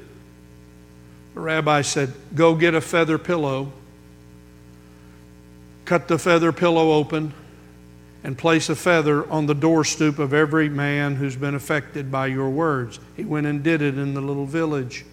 The 1.36 1.40
rabbi 1.40 1.84
said, 1.84 2.12
Go 2.34 2.56
get 2.56 2.74
a 2.74 2.82
feather 2.82 3.20
pillow, 3.20 3.72
cut 5.86 6.08
the 6.08 6.18
feather 6.18 6.52
pillow 6.52 6.94
open, 6.94 7.32
and 8.24 8.36
place 8.36 8.70
a 8.70 8.76
feather 8.76 9.30
on 9.30 9.46
the 9.46 9.54
doorstep 9.54 10.18
of 10.18 10.34
every 10.34 10.68
man 10.68 11.16
who's 11.16 11.36
been 11.36 11.54
affected 11.54 12.12
by 12.12 12.26
your 12.28 12.50
words. 12.50 13.00
He 13.16 13.24
went 13.24 13.46
and 13.46 13.64
did 13.64 13.84
it 13.84 14.00
in 14.00 14.16
the 14.16 14.22
little 14.22 14.48
village. 14.48 15.06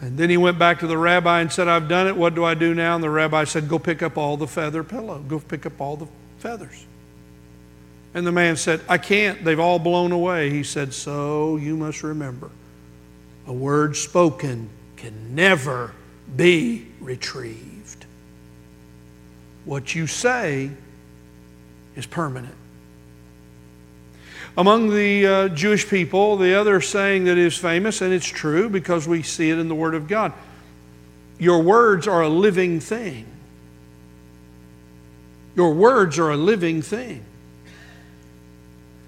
And 0.00 0.18
then 0.18 0.28
he 0.28 0.36
went 0.36 0.58
back 0.58 0.80
to 0.80 0.86
the 0.86 0.98
rabbi 0.98 1.40
and 1.40 1.50
said, 1.50 1.68
I've 1.68 1.88
done 1.88 2.08
it. 2.08 2.16
What 2.16 2.34
do 2.34 2.44
I 2.44 2.54
do 2.54 2.74
now? 2.74 2.96
And 2.96 3.02
the 3.02 3.10
rabbi 3.10 3.44
said, 3.44 3.68
Go 3.68 3.78
pick 3.78 4.02
up 4.02 4.18
all 4.18 4.36
the 4.36 4.48
feather 4.48 4.82
pillow. 4.82 5.20
Go 5.20 5.38
pick 5.38 5.64
up 5.64 5.80
all 5.80 5.96
the 5.96 6.08
feathers. 6.38 6.86
And 8.14 8.26
the 8.26 8.32
man 8.32 8.56
said, 8.56 8.80
I 8.88 8.98
can't. 8.98 9.44
They've 9.44 9.60
all 9.60 9.78
blown 9.78 10.12
away. 10.12 10.50
He 10.50 10.62
said, 10.62 10.94
So 10.94 11.56
you 11.56 11.76
must 11.76 12.02
remember 12.02 12.50
a 13.46 13.52
word 13.52 13.96
spoken 13.96 14.68
can 14.96 15.34
never 15.34 15.92
be 16.36 16.86
retrieved. 17.00 18.04
What 19.64 19.94
you 19.94 20.06
say 20.06 20.70
is 21.96 22.06
permanent. 22.06 22.54
Among 24.56 24.90
the 24.90 25.26
uh, 25.26 25.48
Jewish 25.50 25.88
people, 25.88 26.36
the 26.36 26.54
other 26.54 26.80
saying 26.80 27.24
that 27.24 27.38
is 27.38 27.56
famous, 27.56 28.00
and 28.00 28.12
it's 28.12 28.26
true 28.26 28.68
because 28.68 29.06
we 29.06 29.22
see 29.22 29.50
it 29.50 29.58
in 29.58 29.68
the 29.68 29.74
Word 29.74 29.94
of 29.94 30.08
God 30.08 30.32
your 31.38 31.62
words 31.62 32.08
are 32.08 32.22
a 32.22 32.28
living 32.28 32.80
thing. 32.80 33.24
Your 35.58 35.74
words 35.74 36.20
are 36.20 36.30
a 36.30 36.36
living 36.36 36.82
thing. 36.82 37.24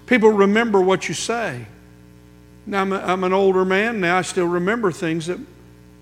People 0.05 0.31
remember 0.31 0.81
what 0.81 1.07
you 1.07 1.13
say. 1.13 1.65
Now, 2.65 2.81
I'm, 2.81 2.91
a, 2.91 2.97
I'm 2.97 3.23
an 3.23 3.31
older 3.31 3.63
man 3.63 4.01
now. 4.01 4.17
I 4.17 4.21
still 4.21 4.47
remember 4.47 4.91
things 4.91 5.27
that 5.27 5.39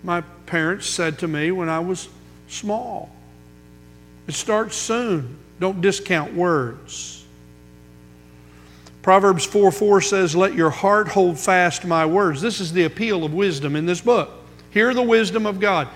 my 0.04 0.22
parents 0.48 0.88
said 0.88 1.20
to 1.20 1.28
me 1.28 1.52
when 1.52 1.70
I 1.70 1.78
was 1.78 2.10
small. 2.48 3.12
It 4.26 4.34
starts 4.34 4.76
soon. 4.76 5.38
Don't 5.60 5.82
discount 5.82 6.34
words. 6.34 7.24
Proverbs 9.04 9.46
4 9.46 9.72
4 9.72 10.02
says, 10.02 10.36
Let 10.36 10.56
your 10.56 10.72
heart 10.72 11.10
hold 11.10 11.38
fast 11.38 11.86
my 11.86 12.08
words. 12.08 12.42
This 12.42 12.60
is 12.60 12.74
the 12.74 12.86
appeal 12.86 13.24
of 13.24 13.36
wisdom 13.36 13.76
in 13.76 13.86
this 13.86 14.02
book. 14.02 14.32
Hear 14.72 14.96
the 14.96 15.04
wisdom 15.04 15.46
of 15.46 15.60
God. 15.60 15.90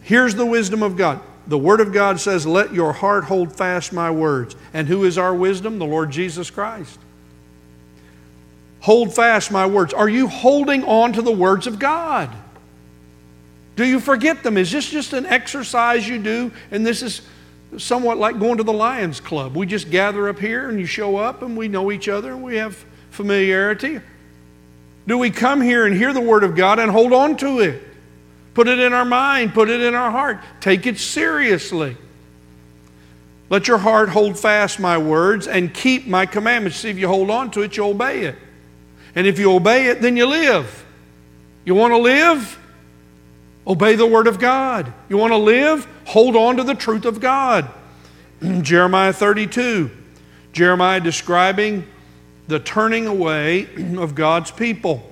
Here's 0.00 0.34
the 0.34 0.46
wisdom 0.46 0.82
of 0.82 0.96
God. 0.96 1.20
The 1.46 1.58
Word 1.58 1.80
of 1.80 1.92
God 1.92 2.20
says, 2.20 2.46
Let 2.46 2.72
your 2.72 2.92
heart 2.92 3.24
hold 3.24 3.54
fast 3.54 3.92
my 3.92 4.10
words. 4.10 4.56
And 4.72 4.86
who 4.86 5.04
is 5.04 5.18
our 5.18 5.34
wisdom? 5.34 5.78
The 5.78 5.86
Lord 5.86 6.10
Jesus 6.10 6.50
Christ. 6.50 6.98
Hold 8.80 9.14
fast 9.14 9.50
my 9.50 9.66
words. 9.66 9.92
Are 9.92 10.08
you 10.08 10.26
holding 10.26 10.84
on 10.84 11.12
to 11.14 11.22
the 11.22 11.32
words 11.32 11.66
of 11.66 11.78
God? 11.78 12.30
Do 13.76 13.84
you 13.84 14.00
forget 14.00 14.42
them? 14.42 14.56
Is 14.56 14.70
this 14.70 14.88
just 14.90 15.12
an 15.12 15.26
exercise 15.26 16.08
you 16.08 16.18
do? 16.18 16.50
And 16.70 16.86
this 16.86 17.02
is 17.02 17.22
somewhat 17.78 18.18
like 18.18 18.38
going 18.38 18.56
to 18.56 18.64
the 18.64 18.72
Lions 18.72 19.20
Club. 19.20 19.56
We 19.56 19.66
just 19.66 19.90
gather 19.90 20.28
up 20.28 20.38
here 20.38 20.68
and 20.68 20.78
you 20.78 20.86
show 20.86 21.16
up 21.16 21.42
and 21.42 21.56
we 21.56 21.68
know 21.68 21.92
each 21.92 22.08
other 22.08 22.32
and 22.32 22.42
we 22.42 22.56
have 22.56 22.84
familiarity. 23.10 24.00
Do 25.06 25.18
we 25.18 25.30
come 25.30 25.60
here 25.60 25.86
and 25.86 25.94
hear 25.94 26.12
the 26.12 26.20
Word 26.20 26.44
of 26.44 26.54
God 26.54 26.78
and 26.78 26.90
hold 26.90 27.12
on 27.12 27.36
to 27.38 27.60
it? 27.60 27.82
Put 28.54 28.68
it 28.68 28.78
in 28.78 28.92
our 28.92 29.04
mind, 29.04 29.54
put 29.54 29.68
it 29.68 29.80
in 29.80 29.94
our 29.94 30.10
heart. 30.10 30.40
Take 30.60 30.86
it 30.86 30.98
seriously. 30.98 31.96
Let 33.48 33.68
your 33.68 33.78
heart 33.78 34.08
hold 34.08 34.38
fast 34.38 34.78
my 34.78 34.98
words 34.98 35.46
and 35.46 35.72
keep 35.72 36.06
my 36.06 36.26
commandments. 36.26 36.78
See, 36.78 36.90
if 36.90 36.98
you 36.98 37.08
hold 37.08 37.30
on 37.30 37.50
to 37.52 37.62
it, 37.62 37.76
you 37.76 37.84
obey 37.84 38.22
it. 38.22 38.36
And 39.14 39.26
if 39.26 39.38
you 39.38 39.52
obey 39.52 39.86
it, 39.86 40.00
then 40.00 40.16
you 40.16 40.26
live. 40.26 40.86
You 41.64 41.74
want 41.74 41.92
to 41.92 41.98
live? 41.98 42.58
Obey 43.66 43.96
the 43.96 44.06
Word 44.06 44.26
of 44.26 44.38
God. 44.38 44.92
You 45.08 45.16
want 45.16 45.32
to 45.32 45.36
live? 45.36 45.86
Hold 46.06 46.36
on 46.36 46.56
to 46.56 46.64
the 46.64 46.74
truth 46.74 47.04
of 47.04 47.20
God. 47.20 47.68
Jeremiah 48.62 49.12
32. 49.12 49.90
Jeremiah 50.52 51.00
describing 51.00 51.86
the 52.48 52.58
turning 52.58 53.06
away 53.06 53.68
of 53.96 54.14
God's 54.14 54.50
people 54.50 55.09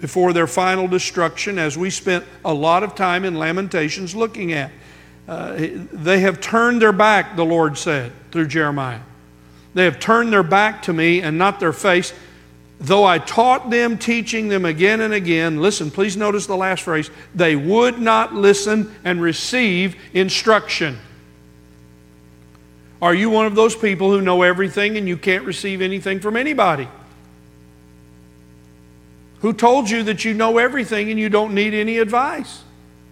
before 0.00 0.32
their 0.32 0.46
final 0.46 0.86
destruction, 0.86 1.58
as 1.58 1.76
we 1.76 1.90
spent 1.90 2.24
a 2.44 2.54
lot 2.54 2.82
of 2.82 2.94
time 2.94 3.24
in 3.24 3.38
Lamentations 3.38 4.14
looking 4.14 4.52
at. 4.52 4.70
Uh, 5.26 5.56
they 5.92 6.20
have 6.20 6.40
turned 6.40 6.80
their 6.80 6.92
back, 6.92 7.36
the 7.36 7.44
Lord 7.44 7.76
said 7.76 8.12
through 8.30 8.46
Jeremiah. 8.46 9.00
They 9.74 9.84
have 9.84 10.00
turned 10.00 10.32
their 10.32 10.42
back 10.42 10.82
to 10.82 10.92
me 10.92 11.20
and 11.20 11.36
not 11.36 11.60
their 11.60 11.72
face. 11.72 12.12
Though 12.80 13.04
I 13.04 13.18
taught 13.18 13.70
them, 13.70 13.98
teaching 13.98 14.48
them 14.48 14.64
again 14.64 15.00
and 15.00 15.12
again, 15.12 15.60
listen, 15.60 15.90
please 15.90 16.16
notice 16.16 16.46
the 16.46 16.56
last 16.56 16.84
phrase, 16.84 17.10
they 17.34 17.56
would 17.56 17.98
not 17.98 18.34
listen 18.34 18.94
and 19.04 19.20
receive 19.20 19.96
instruction. 20.14 20.98
Are 23.02 23.14
you 23.14 23.30
one 23.30 23.46
of 23.46 23.54
those 23.54 23.76
people 23.76 24.10
who 24.10 24.20
know 24.20 24.42
everything 24.42 24.96
and 24.96 25.06
you 25.06 25.16
can't 25.16 25.44
receive 25.44 25.80
anything 25.80 26.20
from 26.20 26.36
anybody? 26.36 26.88
Who 29.40 29.52
told 29.52 29.88
you 29.88 30.02
that 30.04 30.24
you 30.24 30.34
know 30.34 30.58
everything 30.58 31.10
and 31.10 31.18
you 31.18 31.28
don't 31.28 31.54
need 31.54 31.74
any 31.74 31.98
advice? 31.98 32.62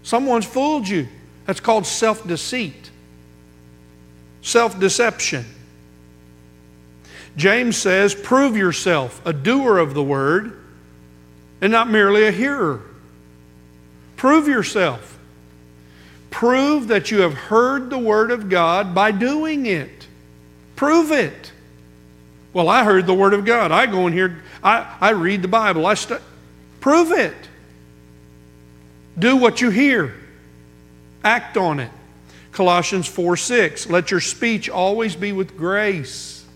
Someone's 0.02 0.46
fooled 0.46 0.88
you. 0.88 1.08
That's 1.44 1.60
called 1.60 1.86
self 1.86 2.26
deceit, 2.26 2.90
self 4.42 4.78
deception. 4.78 5.44
James 7.36 7.76
says, 7.76 8.14
prove 8.14 8.56
yourself 8.56 9.20
a 9.26 9.32
doer 9.32 9.78
of 9.78 9.94
the 9.94 10.02
word 10.02 10.58
and 11.60 11.70
not 11.70 11.88
merely 11.88 12.26
a 12.26 12.32
hearer. 12.32 12.82
Prove 14.16 14.48
yourself. 14.48 15.18
Prove 16.30 16.88
that 16.88 17.10
you 17.10 17.20
have 17.20 17.34
heard 17.34 17.90
the 17.90 17.98
word 17.98 18.30
of 18.30 18.48
God 18.48 18.94
by 18.94 19.10
doing 19.10 19.66
it. 19.66 20.06
Prove 20.76 21.12
it. 21.12 21.52
Well, 22.56 22.70
I 22.70 22.84
heard 22.84 23.06
the 23.06 23.12
word 23.12 23.34
of 23.34 23.44
God. 23.44 23.70
I 23.70 23.84
go 23.84 24.06
in 24.06 24.14
here, 24.14 24.42
I, 24.64 24.96
I 24.98 25.10
read 25.10 25.42
the 25.42 25.48
Bible. 25.48 25.84
I 25.84 25.92
stu- 25.92 26.22
Prove 26.80 27.12
it. 27.12 27.36
Do 29.18 29.36
what 29.36 29.60
you 29.60 29.68
hear. 29.68 30.14
Act 31.22 31.58
on 31.58 31.80
it. 31.80 31.90
Colossians 32.52 33.06
4 33.06 33.36
6. 33.36 33.90
Let 33.90 34.10
your 34.10 34.20
speech 34.20 34.70
always 34.70 35.14
be 35.14 35.32
with 35.34 35.58
grace 35.58 36.46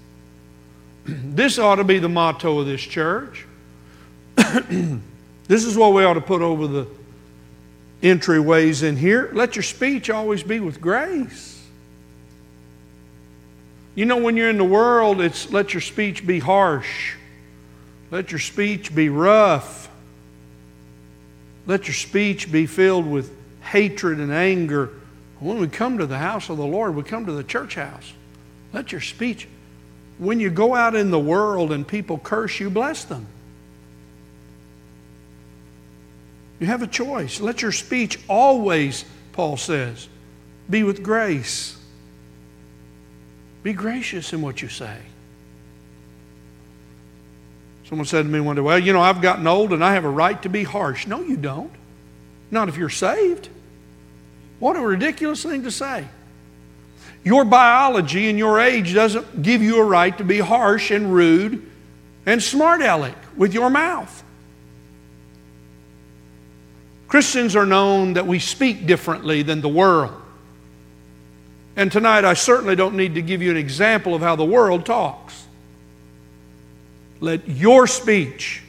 this 1.04 1.58
ought 1.58 1.76
to 1.76 1.84
be 1.84 1.98
the 1.98 2.08
motto 2.08 2.60
of 2.60 2.66
this 2.66 2.80
church. 2.80 3.44
this 4.36 5.66
is 5.66 5.76
what 5.76 5.92
we 5.92 6.02
ought 6.02 6.14
to 6.14 6.22
put 6.22 6.40
over 6.40 6.66
the 6.66 6.86
entryways 8.00 8.82
in 8.82 8.96
here. 8.96 9.28
Let 9.34 9.54
your 9.54 9.64
speech 9.64 10.08
always 10.08 10.42
be 10.42 10.60
with 10.60 10.80
grace. 10.80 11.59
You 13.94 14.04
know, 14.06 14.18
when 14.18 14.36
you're 14.36 14.50
in 14.50 14.58
the 14.58 14.64
world, 14.64 15.20
it's 15.20 15.50
let 15.50 15.74
your 15.74 15.80
speech 15.80 16.26
be 16.26 16.38
harsh, 16.38 17.14
let 18.10 18.30
your 18.30 18.38
speech 18.38 18.94
be 18.94 19.08
rough, 19.08 19.90
let 21.66 21.86
your 21.86 21.94
speech 21.94 22.50
be 22.50 22.66
filled 22.66 23.06
with 23.06 23.34
hatred 23.60 24.18
and 24.18 24.32
anger. 24.32 24.90
When 25.40 25.58
we 25.58 25.68
come 25.68 25.98
to 25.98 26.06
the 26.06 26.18
house 26.18 26.50
of 26.50 26.58
the 26.58 26.66
Lord, 26.66 26.94
we 26.94 27.02
come 27.02 27.26
to 27.26 27.32
the 27.32 27.44
church 27.44 27.74
house. 27.74 28.12
Let 28.72 28.92
your 28.92 29.00
speech 29.00 29.48
when 30.20 30.38
you 30.38 30.50
go 30.50 30.74
out 30.74 30.94
in 30.94 31.10
the 31.10 31.18
world 31.18 31.72
and 31.72 31.88
people 31.88 32.18
curse 32.18 32.60
you, 32.60 32.68
bless 32.68 33.04
them. 33.04 33.26
You 36.60 36.66
have 36.66 36.82
a 36.82 36.86
choice. 36.86 37.40
Let 37.40 37.62
your 37.62 37.72
speech 37.72 38.18
always, 38.28 39.06
Paul 39.32 39.56
says, 39.56 40.08
be 40.68 40.82
with 40.82 41.02
grace. 41.02 41.78
Be 43.62 43.72
gracious 43.72 44.32
in 44.32 44.40
what 44.40 44.62
you 44.62 44.68
say. 44.68 44.96
Someone 47.84 48.06
said 48.06 48.22
to 48.22 48.28
me 48.28 48.40
one 48.40 48.56
day, 48.56 48.62
Well, 48.62 48.78
you 48.78 48.92
know, 48.92 49.00
I've 49.00 49.20
gotten 49.20 49.46
old 49.46 49.72
and 49.72 49.84
I 49.84 49.94
have 49.94 50.04
a 50.04 50.10
right 50.10 50.40
to 50.42 50.48
be 50.48 50.62
harsh. 50.62 51.06
No, 51.06 51.20
you 51.20 51.36
don't. 51.36 51.72
Not 52.50 52.68
if 52.68 52.76
you're 52.76 52.88
saved. 52.88 53.48
What 54.60 54.76
a 54.76 54.80
ridiculous 54.80 55.42
thing 55.42 55.64
to 55.64 55.70
say. 55.70 56.06
Your 57.24 57.44
biology 57.44 58.30
and 58.30 58.38
your 58.38 58.60
age 58.60 58.94
doesn't 58.94 59.42
give 59.42 59.62
you 59.62 59.80
a 59.80 59.84
right 59.84 60.16
to 60.18 60.24
be 60.24 60.38
harsh 60.38 60.90
and 60.90 61.12
rude 61.12 61.68
and 62.26 62.42
smart 62.42 62.80
aleck 62.80 63.16
with 63.36 63.52
your 63.52 63.70
mouth. 63.70 64.24
Christians 67.08 67.56
are 67.56 67.66
known 67.66 68.14
that 68.14 68.26
we 68.26 68.38
speak 68.38 68.86
differently 68.86 69.42
than 69.42 69.60
the 69.60 69.68
world. 69.68 70.22
And 71.80 71.90
tonight, 71.90 72.26
I 72.26 72.34
certainly 72.34 72.76
don't 72.76 72.94
need 72.94 73.14
to 73.14 73.22
give 73.22 73.40
you 73.40 73.50
an 73.50 73.56
example 73.56 74.14
of 74.14 74.20
how 74.20 74.36
the 74.36 74.44
world 74.44 74.84
talks. 74.84 75.46
Let 77.20 77.48
your 77.48 77.86
speech 77.86 78.62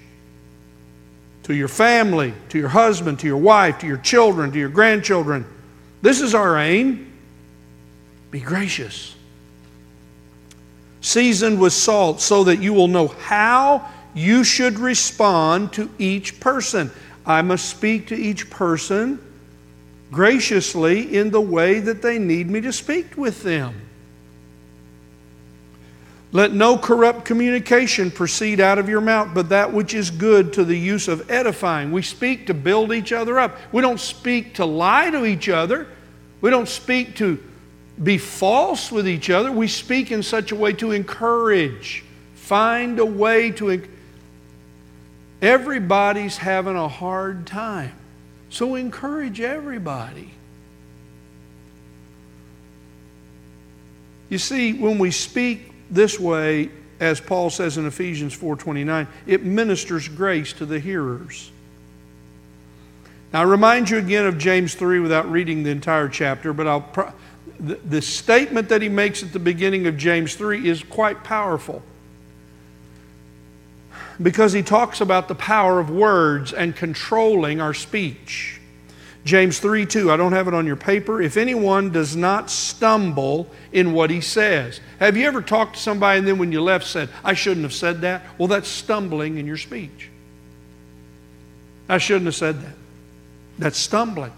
to 1.43 1.54
your 1.54 1.67
family, 1.67 2.34
to 2.47 2.58
your 2.58 2.69
husband, 2.69 3.19
to 3.19 3.28
your 3.28 3.36
wife, 3.36 3.80
to 3.80 3.86
your 3.86 3.97
children, 3.97 4.54
to 4.54 4.58
your 4.58 4.69
grandchildren, 4.69 5.45
this 6.02 6.21
is 6.21 6.34
our 6.34 6.58
aim. 6.58 7.12
Be 8.32 8.39
gracious. 8.39 9.13
Seasoned 11.02 11.60
with 11.60 11.74
salt 11.74 12.21
so 12.21 12.45
that 12.45 12.62
you 12.62 12.74
will 12.74 12.88
know 12.88 13.08
how 13.08 13.89
you 14.13 14.45
should 14.45 14.80
respond 14.80 15.74
to 15.74 15.89
each 16.00 16.39
person. 16.39 16.89
I 17.26 17.41
must 17.41 17.67
speak 17.67 18.08
to 18.08 18.15
each 18.15 18.50
person 18.50 19.19
graciously 20.12 21.15
in 21.15 21.32
the 21.32 21.41
way 21.41 21.80
that 21.80 22.02
they 22.02 22.19
need 22.19 22.50
me 22.50 22.62
to 22.62 22.74
speak 22.74 23.17
with 23.17 23.43
them. 23.43 23.74
Let 26.34 26.54
no 26.54 26.78
corrupt 26.78 27.26
communication 27.26 28.10
proceed 28.10 28.62
out 28.62 28.80
of 28.80 28.88
your 28.88 29.02
mouth, 29.02 29.32
but 29.34 29.50
that 29.50 29.74
which 29.74 29.93
is 29.93 30.10
good 30.10 30.54
to 30.54 30.63
the 30.63 30.78
use 30.78 31.10
of 31.10 31.30
edifying. 31.30 31.91
We 31.91 32.02
speak 32.04 32.47
to 32.47 32.54
build 32.54 32.93
each 32.93 33.12
other 33.12 33.38
up. 33.38 33.58
We 33.74 33.82
don't 33.82 34.00
speak 34.00 34.56
to 34.56 34.65
lie 34.65 35.10
to 35.10 35.26
each 35.26 35.50
other. 35.50 35.88
We 36.39 36.50
don't 36.50 36.69
speak 36.69 37.17
to 37.17 37.41
be 38.02 38.17
false 38.17 38.91
with 38.91 39.08
each 39.08 39.30
other. 39.30 39.52
We 39.52 39.67
speak 39.67 40.12
in 40.12 40.24
such 40.24 40.54
a 40.54 40.56
way 40.56 40.71
to 40.74 40.91
encourage. 40.91 42.06
Find 42.36 43.00
a 43.00 43.06
way 43.06 43.52
to 43.52 43.88
Everybody's 45.41 46.38
having 46.38 46.76
a 46.76 46.88
hard 46.88 47.47
time. 47.47 47.93
So 48.51 48.75
encourage 48.75 49.39
everybody. 49.39 50.29
You 54.29 54.37
see, 54.37 54.73
when 54.73 54.99
we 54.99 55.09
speak 55.09 55.73
this 55.89 56.19
way, 56.19 56.69
as 56.99 57.19
Paul 57.19 57.49
says 57.49 57.77
in 57.77 57.87
Ephesians 57.87 58.33
4:29, 58.37 59.07
it 59.25 59.43
ministers 59.43 60.07
grace 60.07 60.53
to 60.53 60.65
the 60.65 60.79
hearers. 60.79 61.49
Now, 63.33 63.39
I 63.39 63.43
remind 63.43 63.89
you 63.89 63.97
again 63.97 64.25
of 64.25 64.37
James 64.37 64.75
3 64.75 64.99
without 64.99 65.31
reading 65.31 65.63
the 65.63 65.69
entire 65.69 66.09
chapter, 66.09 66.51
but 66.51 66.67
I'll 66.67 67.15
the, 67.57 67.75
the 67.75 68.01
statement 68.01 68.67
that 68.69 68.81
he 68.81 68.89
makes 68.89 69.23
at 69.23 69.31
the 69.31 69.39
beginning 69.39 69.87
of 69.87 69.95
James 69.95 70.35
3 70.35 70.67
is 70.67 70.83
quite 70.83 71.23
powerful 71.23 71.81
because 74.21 74.53
he 74.53 74.62
talks 74.62 75.01
about 75.01 75.27
the 75.27 75.36
power 75.36 75.79
of 75.79 75.89
words 75.89 76.53
and 76.53 76.75
controlling 76.75 77.60
our 77.62 77.73
speech. 77.73 78.60
James 79.23 79.60
3 79.60 79.86
2, 79.86 80.12
I 80.12 80.17
don't 80.17 80.31
have 80.31 80.47
it 80.47 80.53
on 80.53 80.65
your 80.65 80.75
paper. 80.75 81.21
If 81.21 81.38
anyone 81.38 81.91
does 81.91 82.15
not 82.15 82.49
stumble 82.49 83.49
in 83.71 83.93
what 83.93 84.10
he 84.10 84.19
says. 84.19 84.79
Have 84.99 85.15
you 85.15 85.27
ever 85.27 85.41
talked 85.41 85.75
to 85.75 85.81
somebody 85.81 86.19
and 86.19 86.27
then 86.27 86.39
when 86.39 86.51
you 86.51 86.62
left 86.62 86.88
said, 86.88 87.10
I 87.23 87.34
shouldn't 87.34 87.63
have 87.63 87.73
said 87.73 88.01
that? 88.01 88.23
Well, 88.38 88.47
that's 88.47 88.67
stumbling 88.67 89.38
in 89.38 89.45
your 89.45 89.57
speech. 89.57 90.10
I 91.88 91.99
shouldn't 91.99 92.25
have 92.25 92.36
said 92.36 92.62
that. 92.62 92.75
That's 93.60 93.77
stumbling. 93.77 94.31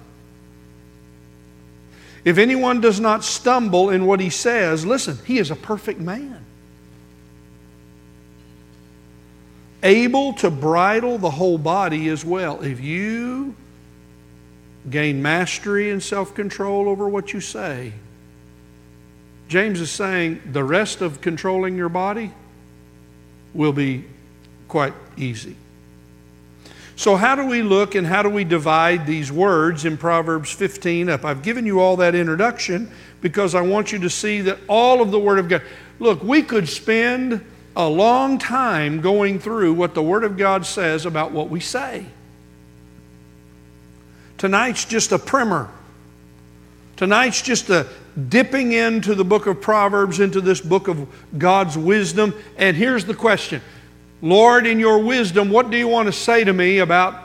If 2.25 2.37
anyone 2.37 2.81
does 2.81 2.99
not 2.99 3.23
stumble 3.23 3.89
in 3.89 4.05
what 4.05 4.19
he 4.19 4.29
says, 4.29 4.85
listen, 4.85 5.17
he 5.25 5.37
is 5.37 5.51
a 5.51 5.55
perfect 5.55 5.99
man. 5.99 6.43
Able 9.83 10.33
to 10.33 10.49
bridle 10.49 11.17
the 11.17 11.29
whole 11.29 11.57
body 11.57 12.09
as 12.09 12.25
well. 12.25 12.61
If 12.61 12.79
you 12.79 13.55
gain 14.89 15.21
mastery 15.21 15.91
and 15.91 16.01
self 16.01 16.33
control 16.33 16.89
over 16.89 17.07
what 17.07 17.33
you 17.33 17.41
say, 17.41 17.93
James 19.47 19.79
is 19.79 19.91
saying 19.91 20.41
the 20.51 20.63
rest 20.63 21.01
of 21.01 21.21
controlling 21.21 21.77
your 21.77 21.89
body 21.89 22.31
will 23.53 23.73
be 23.73 24.05
quite 24.67 24.93
easy. 25.17 25.55
So, 26.95 27.15
how 27.15 27.35
do 27.35 27.45
we 27.45 27.61
look 27.61 27.95
and 27.95 28.05
how 28.05 28.21
do 28.23 28.29
we 28.29 28.43
divide 28.43 29.05
these 29.05 29.31
words 29.31 29.85
in 29.85 29.97
Proverbs 29.97 30.51
15 30.51 31.09
up? 31.09 31.25
I've 31.25 31.41
given 31.41 31.65
you 31.65 31.79
all 31.79 31.97
that 31.97 32.15
introduction 32.15 32.91
because 33.21 33.55
I 33.55 33.61
want 33.61 33.91
you 33.91 33.99
to 33.99 34.09
see 34.09 34.41
that 34.41 34.59
all 34.67 35.01
of 35.01 35.11
the 35.11 35.19
Word 35.19 35.39
of 35.39 35.49
God. 35.49 35.63
Look, 35.99 36.23
we 36.23 36.43
could 36.43 36.69
spend 36.69 37.43
a 37.75 37.87
long 37.87 38.37
time 38.37 39.01
going 39.01 39.39
through 39.39 39.73
what 39.73 39.93
the 39.93 40.03
Word 40.03 40.23
of 40.23 40.37
God 40.37 40.65
says 40.65 41.05
about 41.05 41.31
what 41.31 41.49
we 41.49 41.59
say. 41.59 42.05
Tonight's 44.37 44.85
just 44.85 45.11
a 45.11 45.19
primer. 45.19 45.69
Tonight's 46.95 47.41
just 47.41 47.69
a 47.69 47.87
dipping 48.29 48.73
into 48.73 49.15
the 49.15 49.25
book 49.25 49.47
of 49.47 49.61
Proverbs, 49.61 50.19
into 50.19 50.41
this 50.41 50.61
book 50.61 50.87
of 50.87 51.07
God's 51.37 51.77
wisdom. 51.77 52.33
And 52.57 52.77
here's 52.77 53.05
the 53.05 53.15
question 53.15 53.61
Lord, 54.21 54.67
in 54.67 54.79
your 54.79 54.99
wisdom, 54.99 55.49
what 55.49 55.71
do 55.71 55.77
you 55.77 55.87
want 55.87 56.07
to 56.07 56.13
say 56.13 56.43
to 56.43 56.53
me 56.53 56.79
about 56.79 57.19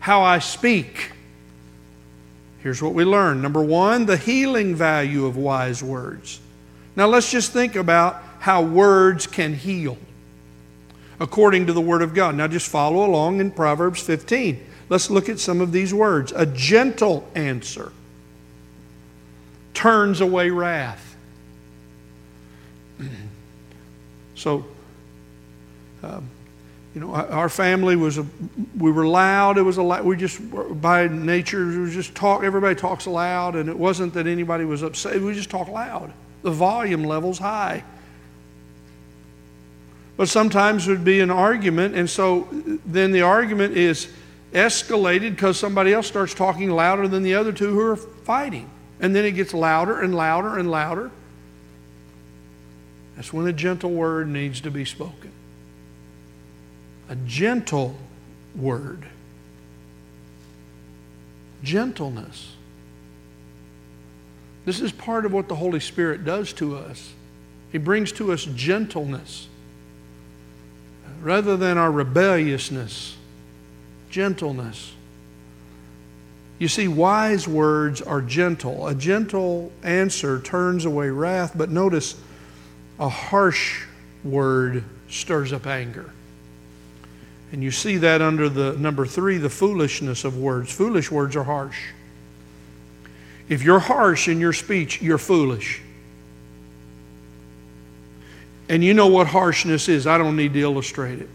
how 0.00 0.22
I 0.22 0.40
speak? 0.40 1.12
Here's 2.60 2.82
what 2.82 2.94
we 2.94 3.04
learn. 3.04 3.42
Number 3.42 3.62
one, 3.62 4.06
the 4.06 4.16
healing 4.16 4.74
value 4.74 5.26
of 5.26 5.36
wise 5.36 5.82
words. 5.82 6.40
Now 6.96 7.06
let's 7.06 7.30
just 7.30 7.52
think 7.52 7.76
about 7.76 8.22
how 8.44 8.60
words 8.60 9.26
can 9.26 9.54
heal 9.54 9.96
according 11.18 11.66
to 11.66 11.72
the 11.72 11.80
Word 11.80 12.02
of 12.02 12.12
God. 12.12 12.34
Now 12.34 12.46
just 12.46 12.68
follow 12.68 13.06
along 13.06 13.40
in 13.40 13.50
Proverbs 13.50 14.02
15. 14.02 14.62
Let's 14.90 15.08
look 15.08 15.30
at 15.30 15.38
some 15.38 15.62
of 15.62 15.72
these 15.72 15.94
words. 15.94 16.30
A 16.36 16.44
gentle 16.44 17.26
answer 17.34 17.90
turns 19.72 20.20
away 20.20 20.50
wrath. 20.50 21.16
so, 24.34 24.66
um, 26.02 26.28
you 26.94 27.00
know, 27.00 27.14
our 27.14 27.48
family 27.48 27.96
was 27.96 28.18
a, 28.18 28.26
we 28.76 28.92
were 28.92 29.06
loud. 29.06 29.56
It 29.56 29.62
was 29.62 29.78
a 29.78 29.82
lot, 29.82 30.04
we 30.04 30.18
just 30.18 30.38
by 30.82 31.08
nature 31.08 31.66
we 31.66 31.90
just 31.90 32.14
talk. 32.14 32.44
Everybody 32.44 32.74
talks 32.74 33.06
loud, 33.06 33.56
and 33.56 33.70
it 33.70 33.78
wasn't 33.78 34.12
that 34.12 34.26
anybody 34.26 34.66
was 34.66 34.82
upset. 34.82 35.18
We 35.18 35.32
just 35.32 35.48
talk 35.48 35.68
loud. 35.68 36.12
The 36.42 36.50
volume 36.50 37.04
level's 37.04 37.38
high. 37.38 37.84
But 40.16 40.28
sometimes 40.28 40.86
there'd 40.86 41.04
be 41.04 41.20
an 41.20 41.30
argument, 41.30 41.96
and 41.96 42.08
so 42.08 42.48
then 42.86 43.10
the 43.10 43.22
argument 43.22 43.76
is 43.76 44.08
escalated 44.52 45.30
because 45.30 45.58
somebody 45.58 45.92
else 45.92 46.06
starts 46.06 46.34
talking 46.34 46.70
louder 46.70 47.08
than 47.08 47.24
the 47.24 47.34
other 47.34 47.52
two 47.52 47.70
who 47.70 47.80
are 47.80 47.96
fighting. 47.96 48.70
And 49.00 49.14
then 49.14 49.24
it 49.24 49.32
gets 49.32 49.52
louder 49.52 50.00
and 50.00 50.14
louder 50.14 50.56
and 50.56 50.70
louder. 50.70 51.10
That's 53.16 53.32
when 53.32 53.46
a 53.48 53.52
gentle 53.52 53.90
word 53.90 54.28
needs 54.28 54.60
to 54.62 54.70
be 54.70 54.84
spoken. 54.84 55.32
A 57.08 57.16
gentle 57.16 57.96
word. 58.54 59.04
Gentleness. 61.64 62.54
This 64.64 64.80
is 64.80 64.92
part 64.92 65.26
of 65.26 65.32
what 65.32 65.48
the 65.48 65.56
Holy 65.56 65.80
Spirit 65.80 66.24
does 66.24 66.52
to 66.54 66.76
us. 66.76 67.12
He 67.72 67.78
brings 67.78 68.12
to 68.12 68.32
us 68.32 68.44
gentleness 68.44 69.48
rather 71.24 71.56
than 71.56 71.78
our 71.78 71.90
rebelliousness, 71.90 73.16
gentleness. 74.10 74.92
You 76.58 76.68
see, 76.68 76.86
wise 76.86 77.48
words 77.48 78.02
are 78.02 78.20
gentle. 78.20 78.86
A 78.86 78.94
gentle 78.94 79.72
answer 79.82 80.40
turns 80.40 80.84
away 80.84 81.08
wrath, 81.08 81.52
but 81.56 81.70
notice 81.70 82.14
a 83.00 83.08
harsh 83.08 83.84
word 84.22 84.84
stirs 85.08 85.52
up 85.52 85.66
anger. 85.66 86.12
And 87.52 87.62
you 87.62 87.70
see 87.70 87.96
that 87.98 88.20
under 88.20 88.48
the 88.48 88.74
number 88.74 89.06
three, 89.06 89.38
the 89.38 89.50
foolishness 89.50 90.24
of 90.24 90.36
words. 90.36 90.70
Foolish 90.72 91.10
words 91.10 91.36
are 91.36 91.44
harsh. 91.44 91.78
If 93.48 93.62
you're 93.62 93.78
harsh 93.78 94.28
in 94.28 94.40
your 94.40 94.52
speech, 94.52 95.00
you're 95.00 95.18
foolish. 95.18 95.80
And 98.68 98.82
you 98.82 98.94
know 98.94 99.08
what 99.08 99.26
harshness 99.26 99.88
is. 99.88 100.06
I 100.06 100.18
don't 100.18 100.36
need 100.36 100.54
to 100.54 100.60
illustrate 100.60 101.20
it. 101.20 101.28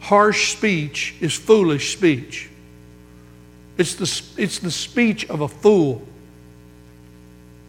Harsh 0.00 0.56
speech 0.56 1.14
is 1.20 1.34
foolish 1.34 1.92
speech. 1.92 2.48
It's 3.78 3.94
the, 3.94 4.42
it's 4.42 4.58
the 4.58 4.70
speech 4.70 5.28
of 5.30 5.40
a 5.40 5.48
fool 5.48 6.06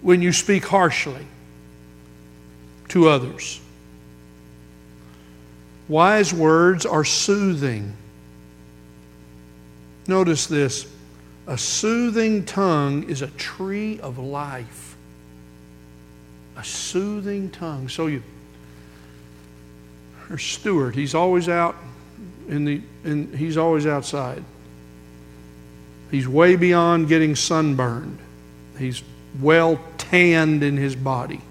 when 0.02 0.22
you 0.22 0.34
speak 0.34 0.66
harshly 0.66 1.26
to 2.90 3.08
others. 3.08 3.62
Wise 5.88 6.34
words 6.34 6.86
are 6.86 7.06
soothing. 7.06 7.94
Notice 10.08 10.48
this 10.48 10.88
a 11.48 11.58
soothing 11.58 12.46
tongue 12.46 13.04
is 13.10 13.22
a 13.22 13.28
tree 13.28 14.00
of 14.00 14.18
life. 14.18 14.83
A 16.58 16.63
soothing 16.63 17.50
tongue. 17.50 17.89
So 17.89 18.08
you, 18.08 18.24
her 20.28 20.38
steward, 20.38 20.96
He's 20.96 21.16
always 21.16 21.50
out 21.50 21.76
in 22.48 22.66
the, 22.66 22.82
in, 23.04 23.36
he's 23.36 23.58
always 23.58 23.86
outside. 23.86 24.44
He's 26.12 26.28
way 26.28 26.56
beyond 26.56 27.08
getting 27.08 27.36
sunburned. 27.36 28.20
He's 28.78 29.02
well 29.42 29.80
tanned 29.98 30.63
in 30.63 30.78
his 30.78 30.96
body. 30.96 31.42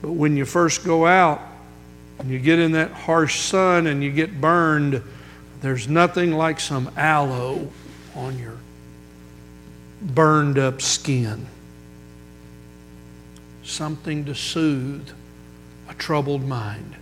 But 0.00 0.12
when 0.12 0.36
you 0.36 0.44
first 0.44 0.84
go 0.84 1.06
out 1.06 1.40
and 2.18 2.30
you 2.30 2.38
get 2.38 2.58
in 2.58 2.72
that 2.72 2.90
harsh 2.90 3.40
sun 3.40 3.86
and 3.86 4.02
you 4.02 4.10
get 4.10 4.40
burned, 4.40 5.02
there's 5.60 5.88
nothing 5.88 6.32
like 6.32 6.58
some 6.58 6.90
aloe 6.96 7.70
on 8.16 8.38
your 8.38 8.56
burned 10.00 10.58
up 10.58 10.82
skin. 10.82 11.46
Something 13.64 14.24
to 14.24 14.34
soothe 14.34 15.08
a 15.88 15.94
troubled 15.94 16.44
mind. 16.44 16.96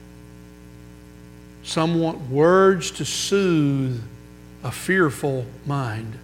Some 1.62 2.00
want 2.00 2.28
words 2.30 2.90
to 2.92 3.04
soothe 3.04 4.02
a 4.62 4.70
fearful 4.70 5.46
mind. 5.66 6.18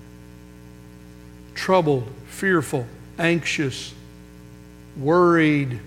Troubled, 1.54 2.10
fearful, 2.28 2.86
anxious, 3.18 3.94
worried, 4.96 5.78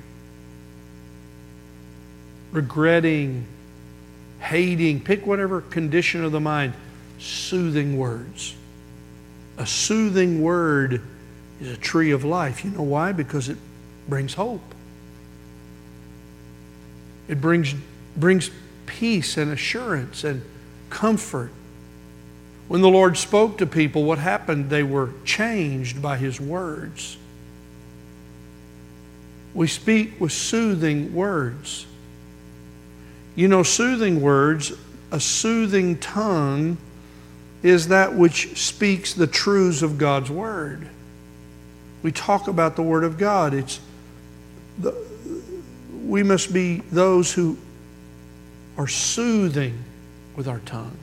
regretting, 2.52 3.46
hating, 4.40 5.02
pick 5.02 5.26
whatever 5.26 5.62
condition 5.62 6.24
of 6.24 6.32
the 6.32 6.40
mind, 6.40 6.74
soothing 7.20 7.98
words. 7.98 8.56
A 9.58 9.66
soothing 9.66 10.42
word 10.42 11.02
is 11.60 11.72
a 11.72 11.78
tree 11.78 12.12
of 12.12 12.24
life. 12.24 12.64
You 12.64 12.72
know 12.72 12.84
why? 12.84 13.12
Because 13.12 13.50
it 13.50 13.58
brings 14.10 14.34
hope. 14.34 14.62
It 17.28 17.40
brings, 17.40 17.76
brings 18.18 18.50
peace 18.86 19.38
and 19.38 19.52
assurance 19.52 20.24
and 20.24 20.42
comfort. 20.90 21.52
When 22.68 22.82
the 22.82 22.90
Lord 22.90 23.18
spoke 23.18 23.60
to 23.60 23.66
people, 23.66 24.04
what 24.04 24.18
happened? 24.18 24.70
They 24.70 24.84
were 24.84 25.12
changed 25.26 26.02
by 26.02 26.18
His 26.18 26.40
words. 26.40 27.18
We 29.54 29.68
speak 29.68 30.20
with 30.20 30.32
soothing 30.32 31.14
words. 31.14 31.86
You 33.36 33.48
know, 33.48 33.64
soothing 33.64 34.22
words, 34.22 34.74
a 35.12 35.20
soothing 35.20 35.98
tongue, 35.98 36.78
is 37.64 37.88
that 37.90 38.14
which 38.14 38.58
speaks 38.58 39.14
the 39.14 39.28
truths 39.28 39.82
of 39.82 39.98
God's 39.98 40.30
Word. 40.30 40.88
We 42.04 42.12
talk 42.12 42.48
about 42.48 42.76
the 42.76 42.84
Word 42.84 43.04
of 43.04 43.18
God. 43.18 43.54
It's 43.54 43.80
the, 44.80 44.96
we 46.06 46.24
must 46.24 46.54
be 46.54 46.78
those 46.92 47.32
who 47.34 47.58
are 48.78 48.88
soothing 48.88 49.84
with 50.36 50.48
our 50.48 50.60
tongue. 50.60 50.98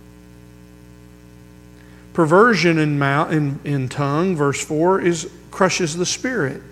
Perversion 2.12 2.78
in, 2.78 2.98
mouth, 2.98 3.30
in, 3.30 3.60
in 3.64 3.88
tongue, 3.88 4.34
verse 4.34 4.64
4, 4.64 5.02
is 5.02 5.30
crushes 5.50 5.96
the 5.96 6.06
spirit. 6.06 6.62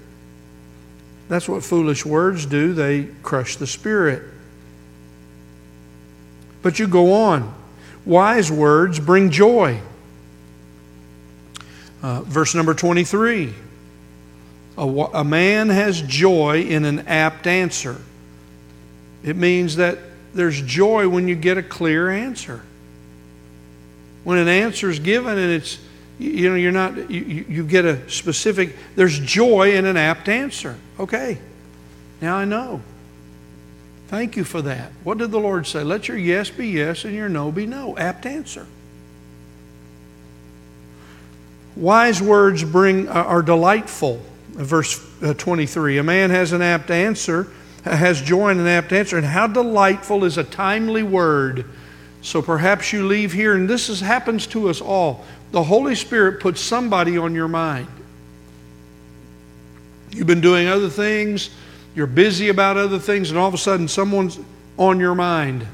That's 1.28 1.48
what 1.48 1.62
foolish 1.62 2.04
words 2.04 2.46
do. 2.46 2.72
They 2.72 3.04
crush 3.22 3.56
the 3.56 3.66
spirit. 3.66 4.22
But 6.62 6.78
you 6.78 6.86
go 6.86 7.12
on. 7.12 7.54
Wise 8.06 8.50
words 8.50 9.00
bring 9.00 9.30
joy. 9.30 9.80
Uh, 12.02 12.22
verse 12.22 12.54
number 12.54 12.74
23 12.74 13.54
a, 14.76 14.82
a 14.82 15.24
man 15.24 15.68
has 15.68 16.02
joy 16.02 16.62
in 16.62 16.84
an 16.84 17.06
apt 17.06 17.46
answer. 17.46 18.00
It 19.22 19.37
means 19.37 19.76
that 19.76 19.98
there's 20.34 20.60
joy 20.60 21.08
when 21.08 21.28
you 21.28 21.34
get 21.37 21.58
a 21.58 21.62
clear 21.62 22.10
answer. 22.10 22.62
When 24.24 24.38
an 24.38 24.48
answer 24.48 24.90
is 24.90 24.98
given 24.98 25.38
and 25.38 25.52
it's, 25.52 25.78
you 26.18 26.48
know, 26.48 26.56
you're 26.56 26.72
not, 26.72 27.10
you, 27.10 27.44
you 27.48 27.64
get 27.64 27.84
a 27.84 28.08
specific, 28.10 28.76
there's 28.96 29.18
joy 29.18 29.74
in 29.74 29.84
an 29.84 29.96
apt 29.96 30.28
answer. 30.28 30.76
Okay, 30.98 31.38
now 32.20 32.37
I 32.37 32.44
know. 32.44 32.82
Thank 34.08 34.37
you 34.37 34.44
for 34.44 34.62
that. 34.62 34.92
What 35.02 35.18
did 35.18 35.30
the 35.30 35.40
Lord 35.40 35.66
say? 35.66 35.82
Let 35.82 36.08
your 36.08 36.16
yes 36.16 36.50
be 36.50 36.68
yes 36.68 37.04
and 37.04 37.14
your 37.14 37.28
no 37.28 37.50
be 37.50 37.66
no. 37.66 37.96
Apt 37.96 38.26
answer. 38.26 38.66
Wise 41.76 42.22
words 42.22 42.62
bring 42.62 43.08
uh, 43.08 43.12
are 43.12 43.42
delightful. 43.42 44.20
Verse 44.54 45.04
uh, 45.22 45.34
23. 45.34 45.98
A 45.98 46.02
man 46.02 46.30
has 46.30 46.52
an 46.52 46.62
apt 46.62 46.90
answer 46.90 47.50
has 47.84 48.22
joy 48.22 48.50
an 48.50 48.66
apt 48.66 48.92
answer. 48.92 49.16
And 49.16 49.26
how 49.26 49.46
delightful 49.46 50.24
is 50.24 50.38
a 50.38 50.44
timely 50.44 51.02
word. 51.02 51.66
So 52.22 52.40
perhaps 52.40 52.92
you 52.92 53.06
leave 53.06 53.32
here, 53.32 53.54
and 53.54 53.68
this 53.68 53.88
is, 53.88 54.00
happens 54.00 54.46
to 54.48 54.70
us 54.70 54.80
all. 54.80 55.24
The 55.52 55.62
Holy 55.62 55.94
Spirit 55.94 56.40
puts 56.40 56.60
somebody 56.60 57.18
on 57.18 57.34
your 57.34 57.48
mind. 57.48 57.88
You've 60.10 60.26
been 60.26 60.40
doing 60.40 60.68
other 60.68 60.88
things, 60.88 61.50
you're 61.94 62.06
busy 62.06 62.48
about 62.48 62.76
other 62.76 62.98
things, 62.98 63.30
and 63.30 63.38
all 63.38 63.48
of 63.48 63.54
a 63.54 63.58
sudden 63.58 63.88
someone's 63.88 64.38
on 64.78 65.00
your 65.00 65.14
mind. 65.14 65.66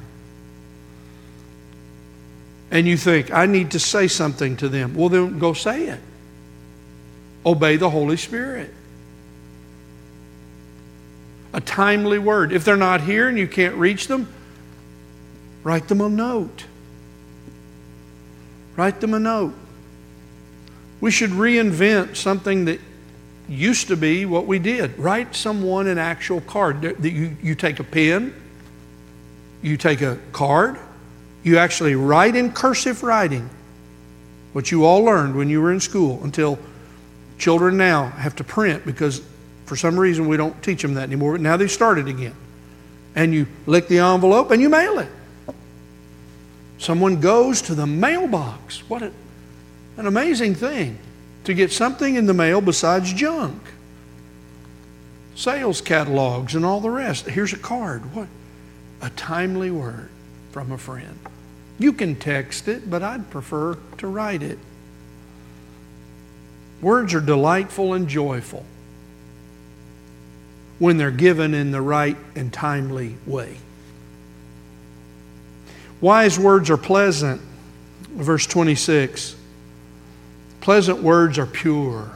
And 2.70 2.86
you 2.86 2.96
think, 2.96 3.32
I 3.32 3.46
need 3.46 3.72
to 3.72 3.78
say 3.78 4.08
something 4.08 4.56
to 4.58 4.68
them. 4.68 4.94
Well, 4.94 5.08
then 5.08 5.38
go 5.38 5.52
say 5.52 5.86
it. 5.86 6.00
Obey 7.44 7.76
the 7.76 7.90
Holy 7.90 8.16
Spirit 8.16 8.74
a 11.52 11.60
timely 11.60 12.18
word. 12.18 12.52
If 12.52 12.64
they're 12.64 12.76
not 12.76 13.00
here 13.00 13.28
and 13.28 13.38
you 13.38 13.48
can't 13.48 13.74
reach 13.74 14.06
them, 14.06 14.28
write 15.64 15.88
them 15.88 16.00
a 16.00 16.08
note. 16.08 16.64
Write 18.76 19.00
them 19.00 19.14
a 19.14 19.18
note. 19.18 19.54
We 21.00 21.10
should 21.10 21.30
reinvent 21.30 22.16
something 22.16 22.66
that 22.66 22.80
used 23.48 23.88
to 23.88 23.96
be 23.96 24.26
what 24.26 24.46
we 24.46 24.58
did. 24.58 24.96
Write 24.98 25.34
someone 25.34 25.88
an 25.88 25.98
actual 25.98 26.40
card. 26.42 26.82
That 26.82 27.02
you, 27.02 27.36
you 27.42 27.54
take 27.54 27.80
a 27.80 27.84
pen, 27.84 28.32
you 29.60 29.76
take 29.76 30.02
a 30.02 30.18
card, 30.32 30.78
you 31.42 31.58
actually 31.58 31.96
write 31.96 32.36
in 32.36 32.52
cursive 32.52 33.02
writing 33.02 33.48
what 34.52 34.70
you 34.70 34.84
all 34.84 35.02
learned 35.02 35.34
when 35.34 35.48
you 35.48 35.60
were 35.60 35.72
in 35.72 35.80
school 35.80 36.22
until 36.22 36.58
children 37.40 37.76
now 37.76 38.06
have 38.10 38.36
to 38.36 38.44
print 38.44 38.86
because 38.86 39.22
for 39.70 39.76
some 39.76 39.98
reason, 39.98 40.28
we 40.28 40.36
don't 40.36 40.60
teach 40.62 40.82
them 40.82 40.94
that 40.94 41.04
anymore, 41.04 41.32
but 41.32 41.40
now 41.40 41.56
they've 41.56 41.70
started 41.70 42.08
again. 42.08 42.34
And 43.14 43.32
you 43.32 43.46
lick 43.66 43.88
the 43.88 43.98
envelope 43.98 44.50
and 44.50 44.60
you 44.60 44.68
mail 44.68 44.98
it. 44.98 45.08
Someone 46.78 47.20
goes 47.20 47.62
to 47.62 47.74
the 47.74 47.86
mailbox. 47.86 48.88
What 48.88 49.02
a, 49.02 49.12
an 49.96 50.06
amazing 50.06 50.54
thing 50.54 50.98
to 51.44 51.54
get 51.54 51.70
something 51.70 52.16
in 52.16 52.26
the 52.26 52.34
mail 52.34 52.60
besides 52.60 53.12
junk. 53.12 53.62
Sales 55.36 55.80
catalogs 55.80 56.54
and 56.54 56.64
all 56.64 56.80
the 56.80 56.90
rest. 56.90 57.26
Here's 57.26 57.52
a 57.52 57.58
card. 57.58 58.14
What? 58.14 58.28
A 59.02 59.10
timely 59.10 59.70
word 59.70 60.08
from 60.50 60.72
a 60.72 60.78
friend. 60.78 61.18
You 61.78 61.92
can 61.92 62.16
text 62.16 62.66
it, 62.66 62.90
but 62.90 63.02
I'd 63.02 63.30
prefer 63.30 63.78
to 63.98 64.06
write 64.06 64.42
it. 64.42 64.58
Words 66.82 67.14
are 67.14 67.20
delightful 67.20 67.94
and 67.94 68.08
joyful 68.08 68.64
when 70.78 70.96
they're 70.96 71.10
given 71.10 71.52
in 71.52 71.70
the 71.70 71.82
right 71.82 72.16
and 72.34 72.52
timely 72.52 73.16
way. 73.26 73.56
Wise 76.00 76.38
words 76.38 76.70
are 76.70 76.78
pleasant. 76.78 77.40
Verse 78.08 78.46
26. 78.46 79.36
Pleasant 80.60 81.02
words 81.02 81.38
are 81.38 81.46
pure. 81.46 82.10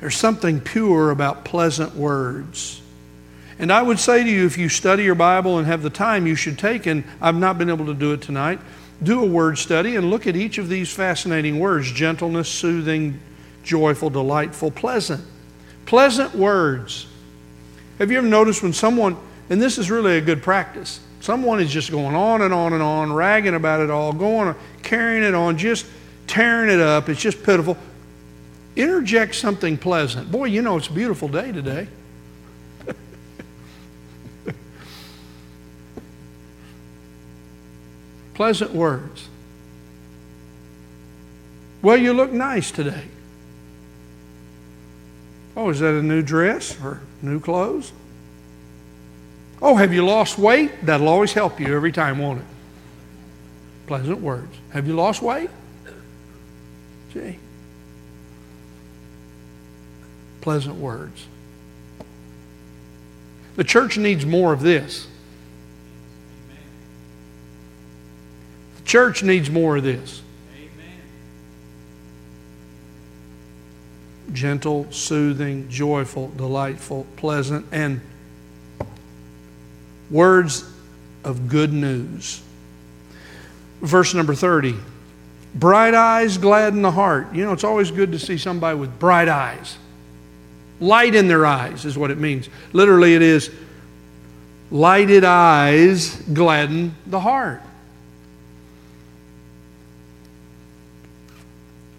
There's 0.00 0.16
something 0.16 0.60
pure 0.60 1.10
about 1.10 1.44
pleasant 1.44 1.94
words. 1.94 2.82
And 3.58 3.72
I 3.72 3.82
would 3.82 4.00
say 4.00 4.24
to 4.24 4.30
you, 4.30 4.44
if 4.46 4.58
you 4.58 4.68
study 4.68 5.04
your 5.04 5.14
Bible 5.14 5.58
and 5.58 5.66
have 5.66 5.82
the 5.82 5.90
time, 5.90 6.26
you 6.26 6.34
should 6.34 6.58
take, 6.58 6.86
and 6.86 7.04
I've 7.20 7.36
not 7.36 7.56
been 7.56 7.70
able 7.70 7.86
to 7.86 7.94
do 7.94 8.12
it 8.12 8.20
tonight, 8.20 8.58
do 9.02 9.22
a 9.22 9.26
word 9.26 9.58
study 9.58 9.94
and 9.94 10.10
look 10.10 10.26
at 10.26 10.34
each 10.34 10.58
of 10.58 10.68
these 10.68 10.92
fascinating 10.92 11.60
words 11.60 11.90
gentleness, 11.92 12.48
soothing, 12.48 13.20
joyful, 13.64 14.10
delightful, 14.10 14.70
pleasant. 14.70 15.24
Pleasant 15.86 16.34
words 16.34 17.06
Have 17.98 18.10
you 18.10 18.18
ever 18.18 18.26
noticed 18.26 18.62
when 18.62 18.72
someone, 18.72 19.16
and 19.50 19.60
this 19.60 19.78
is 19.78 19.90
really 19.90 20.16
a 20.16 20.20
good 20.20 20.42
practice, 20.42 21.00
someone 21.20 21.60
is 21.60 21.70
just 21.70 21.90
going 21.90 22.14
on 22.14 22.42
and 22.42 22.54
on 22.54 22.72
and 22.72 22.82
on, 22.82 23.12
ragging 23.12 23.54
about 23.54 23.80
it 23.80 23.90
all, 23.90 24.12
going, 24.12 24.54
carrying 24.82 25.22
it 25.22 25.34
on, 25.34 25.56
just 25.56 25.86
tearing 26.26 26.70
it 26.70 26.80
up. 26.80 27.08
It's 27.08 27.20
just 27.20 27.42
pitiful. 27.42 27.76
Interject 28.76 29.34
something 29.34 29.78
pleasant. 29.78 30.30
Boy, 30.32 30.46
you 30.46 30.62
know 30.62 30.76
it's 30.76 30.88
a 30.88 30.92
beautiful 30.92 31.28
day 31.28 31.52
today. 31.52 31.86
pleasant 38.34 38.72
words. 38.72 39.28
Well, 41.82 41.96
you 41.96 42.12
look 42.12 42.32
nice 42.32 42.70
today. 42.70 43.04
Oh, 45.56 45.70
is 45.70 45.80
that 45.80 45.94
a 45.94 46.02
new 46.02 46.22
dress 46.22 46.80
or 46.82 47.00
new 47.22 47.38
clothes? 47.40 47.92
Oh, 49.62 49.76
have 49.76 49.92
you 49.94 50.04
lost 50.04 50.38
weight? 50.38 50.84
That'll 50.84 51.08
always 51.08 51.32
help 51.32 51.60
you 51.60 51.74
every 51.74 51.92
time, 51.92 52.18
won't 52.18 52.40
it? 52.40 52.46
Pleasant 53.86 54.20
words. 54.20 54.54
Have 54.70 54.86
you 54.86 54.94
lost 54.94 55.22
weight? 55.22 55.50
See? 57.12 57.38
Pleasant 60.40 60.76
words. 60.76 61.26
The 63.56 63.64
church 63.64 63.96
needs 63.96 64.26
more 64.26 64.52
of 64.52 64.60
this. 64.60 65.06
The 68.78 68.84
church 68.84 69.22
needs 69.22 69.48
more 69.48 69.76
of 69.76 69.84
this. 69.84 70.20
Gentle, 74.32 74.90
soothing, 74.90 75.68
joyful, 75.68 76.28
delightful, 76.36 77.06
pleasant, 77.16 77.66
and 77.72 78.00
words 80.10 80.70
of 81.24 81.48
good 81.48 81.72
news. 81.72 82.42
Verse 83.80 84.14
number 84.14 84.34
30 84.34 84.74
bright 85.54 85.94
eyes 85.94 86.36
gladden 86.36 86.82
the 86.82 86.90
heart. 86.90 87.32
You 87.32 87.44
know, 87.44 87.52
it's 87.52 87.64
always 87.64 87.90
good 87.90 88.12
to 88.12 88.18
see 88.18 88.38
somebody 88.38 88.78
with 88.78 88.98
bright 88.98 89.28
eyes. 89.28 89.78
Light 90.80 91.14
in 91.14 91.28
their 91.28 91.46
eyes 91.46 91.84
is 91.84 91.96
what 91.96 92.10
it 92.10 92.18
means. 92.18 92.48
Literally, 92.72 93.14
it 93.14 93.22
is 93.22 93.50
lighted 94.70 95.24
eyes 95.24 96.16
gladden 96.32 96.94
the 97.06 97.20
heart. 97.20 97.62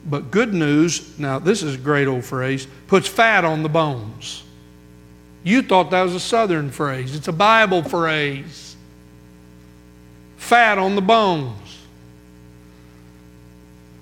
But 0.06 0.30
good 0.30 0.54
news, 0.54 1.18
now 1.18 1.40
this 1.40 1.64
is 1.64 1.76
a 1.76 1.78
great 1.78 2.08
old 2.08 2.24
phrase, 2.24 2.68
puts 2.88 3.08
fat 3.08 3.44
on 3.44 3.64
the 3.64 3.70
bones. 3.70 4.44
You 5.44 5.62
thought 5.62 5.92
that 5.92 6.04
was 6.04 6.16
a 6.16 6.20
southern 6.20 6.72
phrase, 6.72 7.16
it's 7.16 7.28
a 7.28 7.34
Bible 7.34 7.84
phrase. 7.84 8.76
Fat 10.38 10.78
on 10.78 10.96
the 10.96 11.02
bones. 11.02 11.80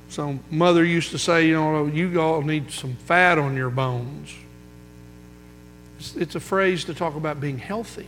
So, 0.09 0.37
mother 0.51 0.83
used 0.83 1.11
to 1.11 1.17
say, 1.17 1.47
you 1.47 1.53
know, 1.53 1.87
you 1.87 2.21
all 2.21 2.41
need 2.41 2.69
some 2.69 2.95
fat 2.95 3.39
on 3.39 3.55
your 3.55 3.69
bones. 3.69 4.31
It's, 5.97 6.15
it's 6.15 6.35
a 6.35 6.39
phrase 6.39 6.83
to 6.85 6.93
talk 6.93 7.15
about 7.15 7.39
being 7.39 7.57
healthy. 7.57 8.07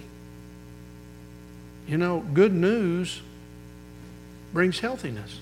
You 1.88 1.98
know, 1.98 2.24
good 2.34 2.54
news 2.54 3.22
brings 4.54 4.80
healthiness. 4.80 5.40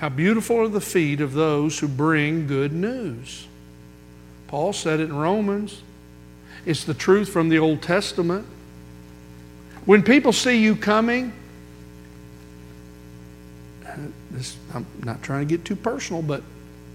How 0.00 0.08
beautiful 0.08 0.56
are 0.56 0.68
the 0.68 0.80
feet 0.80 1.20
of 1.20 1.34
those 1.34 1.78
who 1.78 1.86
bring 1.86 2.46
good 2.46 2.72
news. 2.72 3.46
Paul 4.48 4.72
said 4.72 4.98
it 4.98 5.10
in 5.10 5.14
Romans. 5.14 5.82
It's 6.64 6.84
the 6.84 6.94
truth 6.94 7.28
from 7.28 7.50
the 7.50 7.58
Old 7.58 7.82
Testament. 7.82 8.46
When 9.84 10.02
people 10.02 10.32
see 10.32 10.56
you 10.56 10.74
coming, 10.74 11.34
uh, 13.86 13.94
this, 14.30 14.56
I'm 14.72 14.86
not 15.04 15.22
trying 15.22 15.46
to 15.46 15.54
get 15.54 15.66
too 15.66 15.76
personal, 15.76 16.22
but 16.22 16.42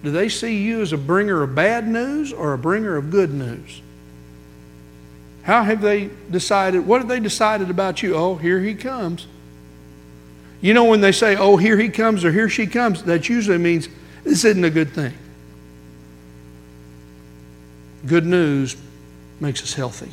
do 0.03 0.09
they 0.09 0.27
see 0.27 0.63
you 0.63 0.81
as 0.81 0.91
a 0.91 0.97
bringer 0.97 1.43
of 1.43 1.53
bad 1.53 1.87
news 1.87 2.33
or 2.33 2.53
a 2.53 2.57
bringer 2.57 2.95
of 2.95 3.11
good 3.11 3.31
news? 3.31 3.83
How 5.43 5.61
have 5.61 5.79
they 5.79 6.09
decided? 6.31 6.87
What 6.87 7.01
have 7.01 7.07
they 7.07 7.19
decided 7.19 7.69
about 7.69 8.01
you? 8.01 8.15
Oh, 8.15 8.33
here 8.33 8.61
he 8.61 8.73
comes. 8.73 9.27
You 10.65 10.73
know, 10.73 10.85
when 10.85 10.99
they 10.99 11.11
say, 11.11 11.35
oh, 11.35 11.57
here 11.57 11.77
he 11.77 11.89
comes 11.89 12.25
or 12.25 12.31
here 12.31 12.49
she 12.49 12.65
comes, 12.65 13.03
that 13.03 13.29
usually 13.29 13.59
means 13.59 13.87
this 14.23 14.43
isn't 14.45 14.63
a 14.63 14.71
good 14.71 14.89
thing. 14.89 15.13
Good 18.07 18.25
news 18.25 18.75
makes 19.39 19.61
us 19.61 19.75
healthy. 19.75 20.11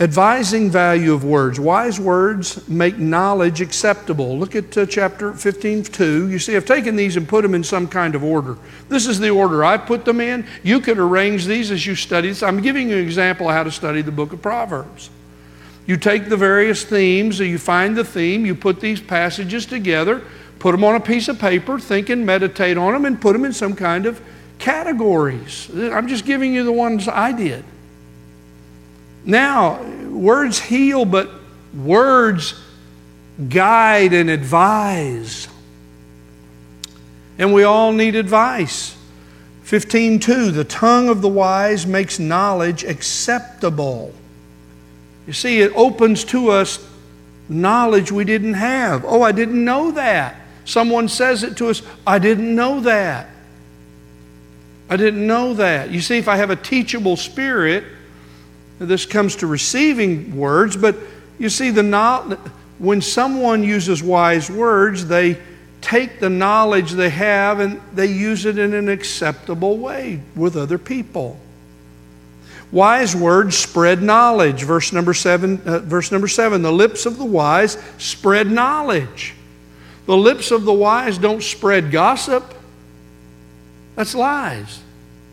Advising 0.00 0.72
value 0.72 1.14
of 1.14 1.22
words. 1.22 1.60
Wise 1.60 2.00
words 2.00 2.68
make 2.68 2.98
knowledge 2.98 3.60
acceptable. 3.60 4.36
Look 4.36 4.56
at 4.56 4.76
uh, 4.76 4.86
chapter 4.86 5.32
15, 5.32 5.84
2. 5.84 6.28
You 6.28 6.40
see, 6.40 6.56
I've 6.56 6.66
taken 6.66 6.96
these 6.96 7.16
and 7.16 7.28
put 7.28 7.42
them 7.42 7.54
in 7.54 7.62
some 7.62 7.86
kind 7.86 8.16
of 8.16 8.24
order. 8.24 8.58
This 8.88 9.06
is 9.06 9.20
the 9.20 9.30
order 9.30 9.64
I 9.64 9.76
put 9.76 10.04
them 10.04 10.20
in. 10.20 10.44
You 10.64 10.80
could 10.80 10.98
arrange 10.98 11.46
these 11.46 11.70
as 11.70 11.86
you 11.86 11.94
study 11.94 12.30
this. 12.30 12.42
I'm 12.42 12.60
giving 12.60 12.90
you 12.90 12.96
an 12.96 13.04
example 13.04 13.48
of 13.48 13.54
how 13.54 13.62
to 13.62 13.70
study 13.70 14.02
the 14.02 14.10
book 14.10 14.32
of 14.32 14.42
Proverbs. 14.42 15.10
You 15.86 15.96
take 15.96 16.28
the 16.28 16.36
various 16.36 16.84
themes, 16.84 17.38
you 17.38 17.58
find 17.58 17.96
the 17.96 18.04
theme, 18.04 18.44
you 18.44 18.54
put 18.54 18.80
these 18.80 19.00
passages 19.00 19.66
together, 19.66 20.22
put 20.58 20.72
them 20.72 20.82
on 20.82 20.96
a 20.96 21.00
piece 21.00 21.28
of 21.28 21.38
paper, 21.38 21.78
think 21.78 22.08
and 22.08 22.26
meditate 22.26 22.76
on 22.76 22.92
them, 22.92 23.04
and 23.04 23.20
put 23.20 23.32
them 23.34 23.44
in 23.44 23.52
some 23.52 23.76
kind 23.76 24.04
of 24.04 24.20
categories. 24.58 25.70
I'm 25.74 26.08
just 26.08 26.24
giving 26.24 26.52
you 26.54 26.64
the 26.64 26.72
ones 26.72 27.06
I 27.06 27.32
did. 27.32 27.64
Now, 29.24 29.82
words 30.08 30.58
heal, 30.58 31.04
but 31.04 31.30
words 31.74 32.60
guide 33.48 34.12
and 34.12 34.30
advise. 34.30 35.48
And 37.38 37.52
we 37.52 37.64
all 37.64 37.92
need 37.92 38.16
advice. 38.16 38.96
15:2 39.64 40.52
The 40.52 40.64
tongue 40.64 41.08
of 41.08 41.22
the 41.22 41.28
wise 41.28 41.86
makes 41.86 42.18
knowledge 42.18 42.82
acceptable. 42.84 44.14
You 45.26 45.32
see, 45.32 45.60
it 45.60 45.72
opens 45.74 46.24
to 46.26 46.50
us 46.50 46.86
knowledge 47.48 48.12
we 48.12 48.24
didn't 48.24 48.54
have. 48.54 49.04
Oh, 49.04 49.22
I 49.22 49.32
didn't 49.32 49.64
know 49.64 49.92
that. 49.92 50.36
Someone 50.64 51.08
says 51.08 51.42
it 51.42 51.56
to 51.58 51.68
us, 51.68 51.82
I 52.06 52.18
didn't 52.18 52.54
know 52.54 52.80
that. 52.80 53.28
I 54.88 54.96
didn't 54.96 55.26
know 55.26 55.54
that. 55.54 55.90
You 55.90 56.00
see, 56.00 56.18
if 56.18 56.28
I 56.28 56.36
have 56.36 56.50
a 56.50 56.56
teachable 56.56 57.16
spirit, 57.16 57.84
this 58.78 59.06
comes 59.06 59.36
to 59.36 59.46
receiving 59.46 60.36
words, 60.36 60.76
but 60.76 60.96
you 61.38 61.48
see, 61.48 61.70
the 61.70 62.38
when 62.78 63.00
someone 63.00 63.62
uses 63.62 64.02
wise 64.02 64.50
words, 64.50 65.06
they 65.06 65.38
take 65.80 66.20
the 66.20 66.28
knowledge 66.28 66.92
they 66.92 67.10
have 67.10 67.60
and 67.60 67.80
they 67.94 68.06
use 68.06 68.44
it 68.44 68.58
in 68.58 68.74
an 68.74 68.88
acceptable 68.88 69.78
way 69.78 70.20
with 70.34 70.56
other 70.56 70.78
people. 70.78 71.38
Wise 72.72 73.14
words 73.14 73.56
spread 73.56 74.02
knowledge. 74.02 74.64
Verse 74.64 74.92
number 74.92 75.14
seven, 75.14 75.60
uh, 75.64 75.78
verse 75.80 76.10
number 76.10 76.28
seven, 76.28 76.62
the 76.62 76.72
lips 76.72 77.06
of 77.06 77.18
the 77.18 77.24
wise 77.24 77.78
spread 77.98 78.50
knowledge. 78.50 79.34
The 80.06 80.16
lips 80.16 80.50
of 80.50 80.64
the 80.64 80.72
wise 80.72 81.18
don't 81.18 81.42
spread 81.42 81.90
gossip. 81.90 82.54
That's 83.94 84.14
lies 84.14 84.80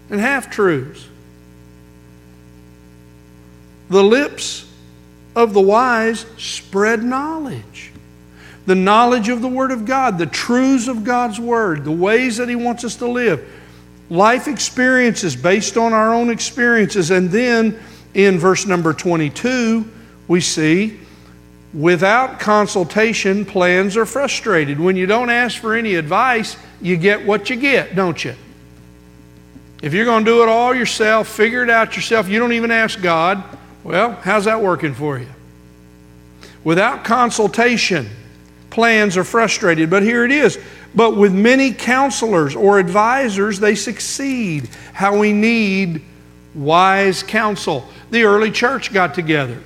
and 0.10 0.20
half 0.20 0.50
truths. 0.50 1.08
The 3.90 4.04
lips 4.04 4.66
of 5.36 5.54
the 5.54 5.62
wise 5.62 6.26
spread 6.38 7.04
knowledge. 7.04 7.92
The 8.66 8.76
knowledge 8.76 9.28
of 9.28 9.42
the 9.42 9.50
Word 9.50 9.72
of 9.72 9.86
God, 9.86 10.18
the 10.18 10.26
truths 10.26 10.88
of 10.88 11.04
God's 11.04 11.40
Word, 11.40 11.84
the 11.84 11.92
ways 11.92 12.38
that 12.38 12.48
He 12.48 12.56
wants 12.56 12.86
us 12.86 12.96
to 12.98 13.08
live 13.08 13.46
life 14.10 14.48
experiences 14.48 15.36
based 15.36 15.78
on 15.78 15.94
our 15.94 16.14
own 16.14 16.30
experiences. 16.30 17.12
And 17.12 17.30
then 17.30 17.80
in 18.14 18.38
verse 18.38 18.66
number 18.66 18.94
22, 18.94 19.90
we 20.28 20.42
see 20.42 21.00
without 21.74 22.40
consultation, 22.40 23.46
plans 23.46 23.98
are 23.98 24.06
frustrated. 24.06 24.80
When 24.80 24.96
you 24.96 25.06
don't 25.06 25.30
ask 25.30 25.60
for 25.60 25.74
any 25.76 25.96
advice, 25.96 26.56
you 26.82 26.98
get 26.98 27.26
what 27.26 27.50
you 27.50 27.56
get, 27.56 27.96
don't 27.96 28.24
you? 28.24 28.36
If 29.82 29.94
you're 29.94 30.06
going 30.06 30.24
to 30.24 30.32
do 30.32 30.44
it 30.44 30.50
all 30.50 30.74
yourself, 30.74 31.28
figure 31.28 31.64
it 31.64 31.70
out 31.70 31.96
yourself, 31.96 32.30
you 32.30 32.40
don't 32.40 32.54
even 32.54 32.72
ask 32.72 33.02
God, 33.02 33.44
well, 33.84 34.14
how's 34.22 34.46
that 34.46 34.62
working 34.62 34.94
for 34.94 35.18
you? 35.18 35.28
Without 36.64 37.04
consultation, 37.04 38.10
plans 38.70 39.18
are 39.18 39.24
frustrated. 39.24 39.90
But 39.90 40.04
here 40.04 40.24
it 40.24 40.32
is 40.32 40.58
but 40.96 41.18
with 41.18 41.34
many 41.34 41.74
counselors 41.74 42.56
or 42.56 42.80
advisors, 42.80 43.60
they 43.60 43.76
succeed. 43.76 44.70
How 44.94 45.18
we 45.18 45.34
need 45.34 46.04
wise 46.54 47.24
counsel. 47.24 47.88
The 48.12 48.24
early 48.24 48.52
church 48.52 48.94
got 48.94 49.14
together. 49.16 49.62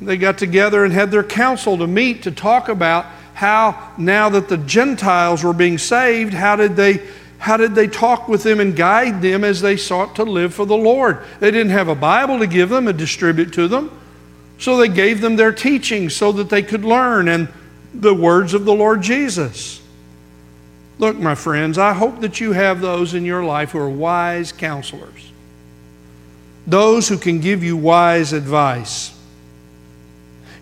They 0.00 0.16
got 0.16 0.38
together 0.38 0.84
and 0.84 0.92
had 0.92 1.10
their 1.10 1.24
council 1.24 1.76
to 1.78 1.86
meet 1.86 2.22
to 2.22 2.30
talk 2.30 2.68
about 2.68 3.06
how, 3.34 3.92
now 3.98 4.28
that 4.30 4.48
the 4.48 4.58
Gentiles 4.58 5.42
were 5.42 5.52
being 5.52 5.78
saved, 5.78 6.34
how 6.34 6.56
did 6.56 6.76
they 6.76 7.02
how 7.38 7.56
did 7.56 7.76
they 7.76 7.86
talk 7.86 8.28
with 8.28 8.42
them 8.42 8.58
and 8.58 8.74
guide 8.74 9.22
them 9.22 9.44
as 9.44 9.60
they 9.60 9.76
sought 9.76 10.16
to 10.16 10.24
live 10.24 10.52
for 10.52 10.66
the 10.66 10.76
Lord? 10.76 11.24
They 11.38 11.52
didn't 11.52 11.70
have 11.70 11.86
a 11.86 11.94
Bible 11.94 12.40
to 12.40 12.48
give 12.48 12.68
them 12.68 12.88
and 12.88 12.98
distribute 12.98 13.52
to 13.52 13.68
them. 13.68 13.96
So 14.58 14.76
they 14.76 14.88
gave 14.88 15.20
them 15.20 15.36
their 15.36 15.52
teaching 15.52 16.10
so 16.10 16.32
that 16.32 16.50
they 16.50 16.62
could 16.62 16.84
learn 16.84 17.28
and 17.28 17.48
the 17.94 18.12
words 18.12 18.54
of 18.54 18.64
the 18.64 18.74
Lord 18.74 19.02
Jesus. 19.02 19.80
Look, 20.98 21.16
my 21.16 21.34
friends, 21.34 21.78
I 21.78 21.92
hope 21.92 22.20
that 22.20 22.40
you 22.40 22.52
have 22.52 22.80
those 22.80 23.14
in 23.14 23.24
your 23.24 23.44
life 23.44 23.70
who 23.70 23.78
are 23.78 23.88
wise 23.88 24.50
counselors, 24.50 25.30
those 26.66 27.08
who 27.08 27.18
can 27.18 27.40
give 27.40 27.62
you 27.62 27.76
wise 27.76 28.32
advice. 28.32 29.14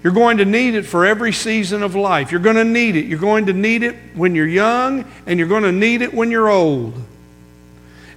You're 0.03 0.13
going 0.13 0.37
to 0.37 0.45
need 0.45 0.75
it 0.75 0.85
for 0.85 1.05
every 1.05 1.33
season 1.33 1.83
of 1.83 1.95
life. 1.95 2.31
You're 2.31 2.41
going 2.41 2.57
to 2.57 2.65
need 2.65 2.97
it. 2.97 3.07
You're 3.07 3.19
going 3.19 3.47
to 3.47 3.53
need 3.53 3.83
it 3.83 3.97
when 4.15 4.35
you're 4.35 4.47
young, 4.47 5.05
and 5.27 5.39
you're 5.39 5.49
going 5.49 5.65
to 5.65 5.73
need 5.73 6.03
it 6.03 6.13
when 6.13 6.31
you're 6.31 6.49
old. 6.49 6.95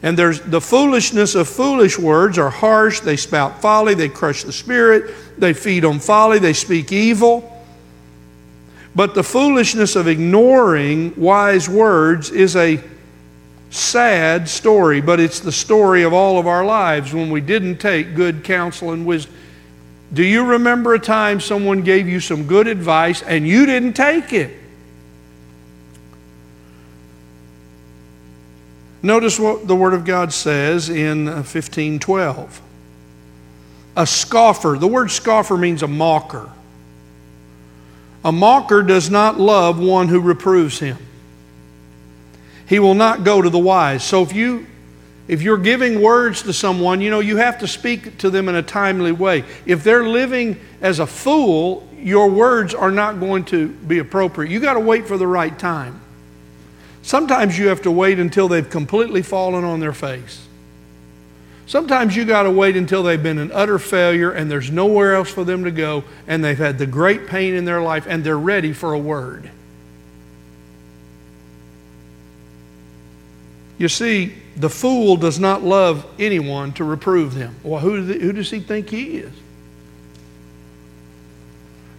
And 0.01 0.17
there's 0.17 0.39
the 0.41 0.61
foolishness 0.61 1.35
of 1.35 1.47
foolish 1.47 1.97
words 1.97 2.37
are 2.37 2.49
harsh, 2.49 2.99
they 2.99 3.17
spout 3.17 3.61
folly, 3.61 3.95
they 3.95 4.07
crush 4.07 4.43
the 4.43 4.53
spirit, 4.53 5.13
they 5.37 5.53
feed 5.53 5.83
on 5.83 5.99
folly, 5.99 6.39
they 6.39 6.53
speak 6.53 6.91
evil. 6.91 7.55
But 8.95 9.15
the 9.15 9.23
foolishness 9.23 9.95
of 9.95 10.07
ignoring 10.07 11.13
wise 11.15 11.69
words 11.69 12.31
is 12.31 12.55
a 12.55 12.81
sad 13.69 14.49
story, 14.49 14.99
but 14.99 15.19
it's 15.19 15.39
the 15.39 15.51
story 15.51 16.03
of 16.03 16.13
all 16.13 16.39
of 16.39 16.47
our 16.47 16.65
lives 16.65 17.13
when 17.13 17.29
we 17.29 17.41
didn't 17.41 17.77
take 17.77 18.15
good 18.15 18.43
counsel 18.43 18.91
and 18.91 19.05
wisdom. 19.05 19.33
Do 20.11 20.23
you 20.23 20.43
remember 20.43 20.95
a 20.95 20.99
time 20.99 21.39
someone 21.39 21.81
gave 21.83 22.07
you 22.07 22.19
some 22.19 22.47
good 22.47 22.67
advice 22.67 23.21
and 23.21 23.47
you 23.47 23.65
didn't 23.67 23.93
take 23.93 24.33
it? 24.33 24.57
Notice 29.01 29.39
what 29.39 29.67
the 29.67 29.75
Word 29.75 29.93
of 29.93 30.03
God 30.03 30.33
says 30.33 30.89
in 30.89 31.27
uh, 31.27 31.35
1512. 31.35 32.61
A 33.95 34.07
scoffer, 34.07 34.77
the 34.79 34.87
word 34.87 35.11
scoffer 35.11 35.57
means 35.57 35.83
a 35.83 35.87
mocker. 35.87 36.49
A 38.23 38.31
mocker 38.31 38.83
does 38.83 39.09
not 39.09 39.39
love 39.39 39.79
one 39.79 40.07
who 40.07 40.19
reproves 40.19 40.79
him. 40.79 40.97
He 42.67 42.79
will 42.79 42.93
not 42.93 43.23
go 43.23 43.41
to 43.41 43.49
the 43.49 43.59
wise. 43.59 44.03
So 44.03 44.21
if 44.21 44.33
you 44.33 44.67
if 45.29 45.43
you're 45.43 45.59
giving 45.59 46.01
words 46.01 46.41
to 46.41 46.53
someone, 46.53 47.01
you 47.01 47.11
know, 47.11 47.19
you 47.19 47.37
have 47.37 47.59
to 47.59 47.67
speak 47.67 48.17
to 48.17 48.31
them 48.31 48.49
in 48.49 48.55
a 48.55 48.63
timely 48.63 49.11
way. 49.11 49.43
If 49.67 49.83
they're 49.83 50.07
living 50.07 50.59
as 50.81 50.97
a 50.97 51.05
fool, 51.05 51.87
your 51.95 52.31
words 52.31 52.73
are 52.73 52.89
not 52.89 53.19
going 53.19 53.45
to 53.45 53.67
be 53.67 53.99
appropriate. 53.99 54.49
You 54.49 54.59
got 54.59 54.73
to 54.73 54.79
wait 54.79 55.07
for 55.07 55.19
the 55.19 55.27
right 55.27 55.57
time. 55.57 56.01
Sometimes 57.03 57.59
you 57.59 57.67
have 57.67 57.83
to 57.83 57.91
wait 57.91 58.17
until 58.17 58.47
they've 58.47 58.67
completely 58.67 59.21
fallen 59.21 59.63
on 59.63 59.79
their 59.79 59.93
face. 59.93 60.47
Sometimes 61.69 62.15
you 62.15 62.25
got 62.25 62.43
to 62.43 62.49
wait 62.49 62.75
until 62.75 63.03
they've 63.03 63.21
been 63.21 63.37
an 63.37 63.51
utter 63.51 63.77
failure 63.77 64.31
and 64.31 64.49
there's 64.49 64.71
nowhere 64.71 65.13
else 65.13 65.29
for 65.29 65.43
them 65.43 65.65
to 65.65 65.71
go 65.71 66.03
and 66.25 66.43
they've 66.43 66.57
had 66.57 66.79
the 66.79 66.87
great 66.87 67.27
pain 67.27 67.53
in 67.53 67.63
their 67.63 67.79
life 67.79 68.07
and 68.09 68.23
they're 68.23 68.39
ready 68.39 68.73
for 68.73 68.93
a 68.93 68.97
word. 68.97 69.51
You 73.77 73.87
see, 73.87 74.33
the 74.57 74.71
fool 74.71 75.15
does 75.15 75.37
not 75.37 75.61
love 75.61 76.07
anyone 76.17 76.73
to 76.73 76.83
reprove 76.83 77.35
them. 77.35 77.53
Well, 77.61 77.79
who, 77.79 78.01
who 78.01 78.33
does 78.33 78.49
he 78.49 78.61
think 78.61 78.89
he 78.89 79.19
is? 79.19 79.33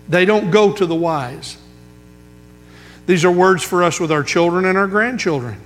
They 0.08 0.24
don't 0.24 0.50
go 0.50 0.72
to 0.72 0.84
the 0.84 0.96
wise. 0.96 1.56
These 3.06 3.24
are 3.24 3.30
words 3.30 3.62
for 3.62 3.84
us 3.84 4.00
with 4.00 4.10
our 4.10 4.24
children 4.24 4.64
and 4.64 4.76
our 4.76 4.88
grandchildren 4.88 5.60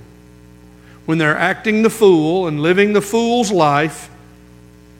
when 1.05 1.17
they're 1.17 1.37
acting 1.37 1.83
the 1.83 1.89
fool 1.89 2.47
and 2.47 2.61
living 2.61 2.93
the 2.93 3.01
fool's 3.01 3.51
life, 3.51 4.09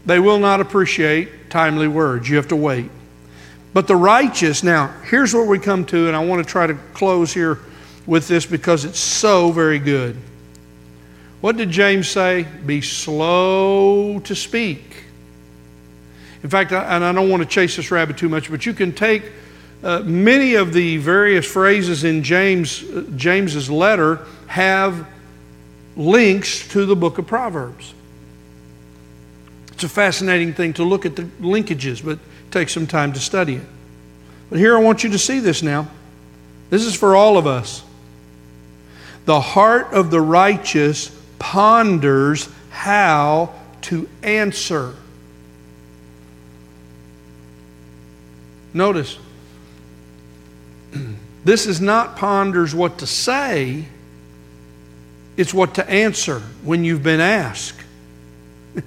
they 0.05 0.19
will 0.19 0.39
not 0.39 0.61
appreciate 0.61 1.49
timely 1.49 1.87
words. 1.87 2.29
You 2.29 2.35
have 2.37 2.49
to 2.49 2.55
wait. 2.55 2.91
But 3.73 3.87
the 3.87 3.95
righteous, 3.95 4.63
now, 4.63 4.93
here's 5.09 5.33
where 5.33 5.43
we 5.43 5.59
come 5.59 5.85
to, 5.85 6.07
and 6.07 6.15
I 6.15 6.23
want 6.23 6.45
to 6.45 6.49
try 6.49 6.67
to 6.67 6.75
close 6.93 7.33
here 7.33 7.59
with 8.05 8.27
this 8.27 8.45
because 8.45 8.85
it's 8.85 8.99
so 8.99 9.51
very 9.51 9.79
good. 9.79 10.15
What 11.41 11.57
did 11.57 11.71
James 11.71 12.07
say? 12.07 12.45
Be 12.65 12.81
slow 12.81 14.19
to 14.19 14.35
speak. 14.35 15.03
In 16.43 16.49
fact, 16.49 16.71
and 16.71 17.03
I 17.03 17.11
don't 17.11 17.29
want 17.29 17.43
to 17.43 17.49
chase 17.49 17.75
this 17.75 17.91
rabbit 17.91 18.17
too 18.17 18.29
much, 18.29 18.49
but 18.49 18.65
you 18.65 18.73
can 18.73 18.93
take 18.93 19.23
uh, 19.83 19.99
many 19.99 20.55
of 20.55 20.73
the 20.73 20.97
various 20.97 21.45
phrases 21.45 22.03
in 22.03 22.23
James, 22.23 22.83
uh, 22.83 23.03
James's 23.15 23.69
letter 23.69 24.25
have 24.47 25.07
links 25.95 26.67
to 26.69 26.85
the 26.85 26.95
book 26.95 27.17
of 27.17 27.27
Proverbs. 27.27 27.93
It's 29.71 29.83
a 29.83 29.89
fascinating 29.89 30.53
thing 30.53 30.73
to 30.73 30.83
look 30.83 31.05
at 31.05 31.15
the 31.15 31.23
linkages, 31.41 32.03
but 32.03 32.19
take 32.51 32.69
some 32.69 32.87
time 32.87 33.13
to 33.13 33.19
study 33.19 33.55
it. 33.55 33.65
But 34.49 34.59
here 34.59 34.77
I 34.77 34.81
want 34.81 35.03
you 35.03 35.09
to 35.11 35.19
see 35.19 35.39
this 35.39 35.61
now. 35.61 35.87
This 36.69 36.85
is 36.85 36.95
for 36.95 37.15
all 37.15 37.37
of 37.37 37.47
us. 37.47 37.83
The 39.25 39.41
heart 39.41 39.91
of 39.93 40.11
the 40.11 40.21
righteous 40.21 41.09
ponders 41.39 42.47
how 42.69 43.53
to 43.81 44.07
answer. 44.23 44.93
Notice, 48.73 49.17
this 51.45 51.65
is 51.65 51.79
not 51.81 52.17
ponders 52.17 52.75
what 52.75 52.99
to 52.99 53.07
say, 53.07 53.85
it's 55.37 55.53
what 55.53 55.75
to 55.75 55.89
answer 55.89 56.39
when 56.63 56.83
you've 56.83 57.03
been 57.03 57.19
asked. 57.19 57.81
so 58.75 58.83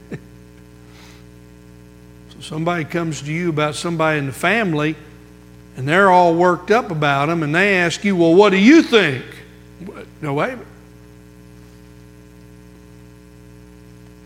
somebody 2.41 2.85
comes 2.85 3.23
to 3.23 3.33
you 3.33 3.49
about 3.51 3.75
somebody 3.75 4.19
in 4.19 4.27
the 4.27 4.33
family 4.33 4.97
and 5.77 5.87
they're 5.87 6.11
all 6.11 6.35
worked 6.35 6.71
up 6.71 6.91
about 6.91 7.27
them 7.27 7.43
and 7.43 7.55
they 7.55 7.77
ask 7.77 8.05
you, 8.05 8.17
Well, 8.17 8.35
what 8.35 8.51
do 8.51 8.59
you 8.59 8.83
think? 8.83 9.25
No, 10.21 10.35
minute. 10.35 10.67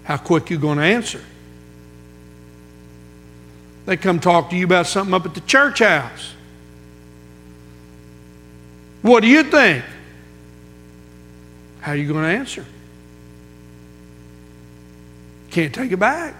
How 0.04 0.16
quick 0.16 0.50
you 0.50 0.58
going 0.58 0.78
to 0.78 0.84
answer? 0.84 1.22
They 3.86 3.96
come 3.96 4.20
talk 4.20 4.50
to 4.50 4.56
you 4.56 4.64
about 4.64 4.86
something 4.86 5.14
up 5.14 5.26
at 5.26 5.34
the 5.34 5.40
church 5.40 5.80
house. 5.80 6.34
What 9.02 9.20
do 9.20 9.28
you 9.28 9.42
think? 9.42 9.84
How 11.82 11.92
are 11.92 11.96
you 11.96 12.06
going 12.06 12.22
to 12.22 12.30
answer? 12.30 12.64
Can't 15.50 15.74
take 15.74 15.90
it 15.90 15.98
back. 15.98 16.34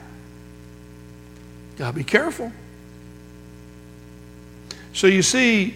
Got 1.77 1.91
to 1.91 1.97
be 1.97 2.05
careful. 2.05 2.53
So 4.93 5.09
you 5.09 5.23
see, 5.23 5.75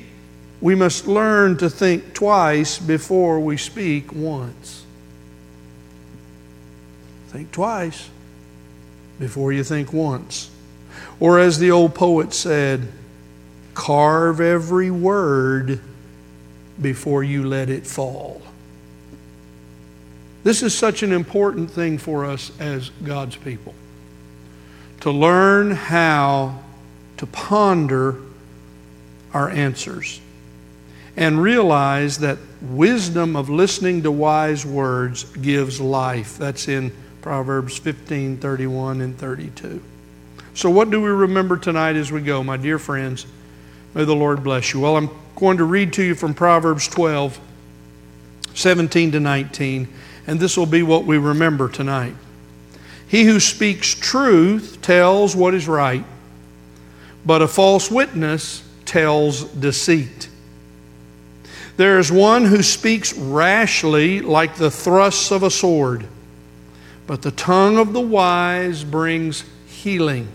we 0.61 0.77
must 0.77 1.09
learn 1.09 1.57
to 1.59 1.69
think 1.69 2.15
twice 2.15 2.79
before 2.79 3.41
we 3.41 3.57
speak 3.57 4.13
once. 4.13 4.85
Think 7.29 7.51
twice 7.51 8.09
before 9.19 9.53
you 9.53 9.65
think 9.65 9.93
once. 9.93 10.49
Or 11.19 11.41
as 11.41 11.59
the 11.59 11.73
old 11.73 11.93
poet 11.93 12.33
said, 12.33 12.87
carve 13.75 14.41
every 14.41 14.93
word 14.93 15.81
before 16.81 17.25
you 17.25 17.43
let 17.43 17.69
it 17.69 17.85
fall. 17.85 18.43
This 20.47 20.63
is 20.63 20.79
such 20.79 21.03
an 21.03 21.13
important 21.13 21.73
thing 21.73 21.99
for 21.99 22.25
us 22.25 22.53
as 22.61 22.91
God's 23.03 23.35
people 23.35 23.75
to 25.01 25.11
learn 25.11 25.73
how 25.73 26.61
to 27.17 27.27
ponder 27.27 28.15
our 29.35 29.51
answers 29.51 30.21
and 31.17 31.43
realize 31.43 32.19
that 32.19 32.39
wisdom 32.63 33.35
of 33.35 33.51
listening 33.51 34.05
to 34.05 34.13
wise 34.13 34.65
words 34.65 35.25
gives 35.25 35.81
life. 35.81 36.39
That's 36.39 36.69
in 36.69 36.93
Proverbs 37.23 37.77
15, 37.79 38.37
31, 38.37 39.01
and 39.01 39.19
32. 39.19 39.83
So, 40.55 40.71
what 40.71 40.93
do 40.93 41.03
we 41.03 41.11
remember 41.11 41.57
tonight 41.57 41.97
as 41.97 42.13
we 42.13 42.21
go, 42.21 42.45
my 42.45 42.57
dear 42.57 42.79
friends? 42.79 43.27
May 43.95 44.05
the 44.05 44.15
Lord 44.15 44.45
bless 44.45 44.73
you. 44.73 44.79
Well, 44.79 44.97
I'm 44.97 45.11
going 45.35 45.57
to 45.57 45.65
read 45.65 45.93
to 45.95 46.05
you 46.05 46.15
from 46.15 46.35
Proverbs 46.35 46.87
12, 46.87 47.41
17 48.55 49.11
to 49.11 49.19
19 49.19 49.89
and 50.27 50.41
this 50.41 50.57
will 50.57 50.67
be 50.67 50.83
what 50.83 51.05
we 51.05 51.19
remember 51.19 51.69
tonight. 51.69 52.15
He 53.09 53.25
who 53.25 53.39
speaks 53.39 53.95
truth 53.95 54.79
tells 54.83 55.37
what 55.37 55.55
is 55.55 55.69
right, 55.69 56.05
but 57.25 57.43
a 57.43 57.49
false 57.49 57.91
witness 57.91 58.65
tells 58.85 59.45
deceit. 59.45 60.29
There 61.77 61.99
is 61.99 62.11
one 62.11 62.47
who 62.47 62.63
speaks 62.63 63.13
rashly 63.13 64.21
like 64.21 64.57
the 64.57 64.71
thrusts 64.71 65.31
of 65.31 65.43
a 65.43 65.51
sword, 65.51 66.07
but 67.07 67.23
the 67.23 67.31
tongue 67.31 67.79
of 67.79 67.93
the 67.93 68.01
wise 68.01 68.83
brings 68.83 69.45
healing. 69.67 70.29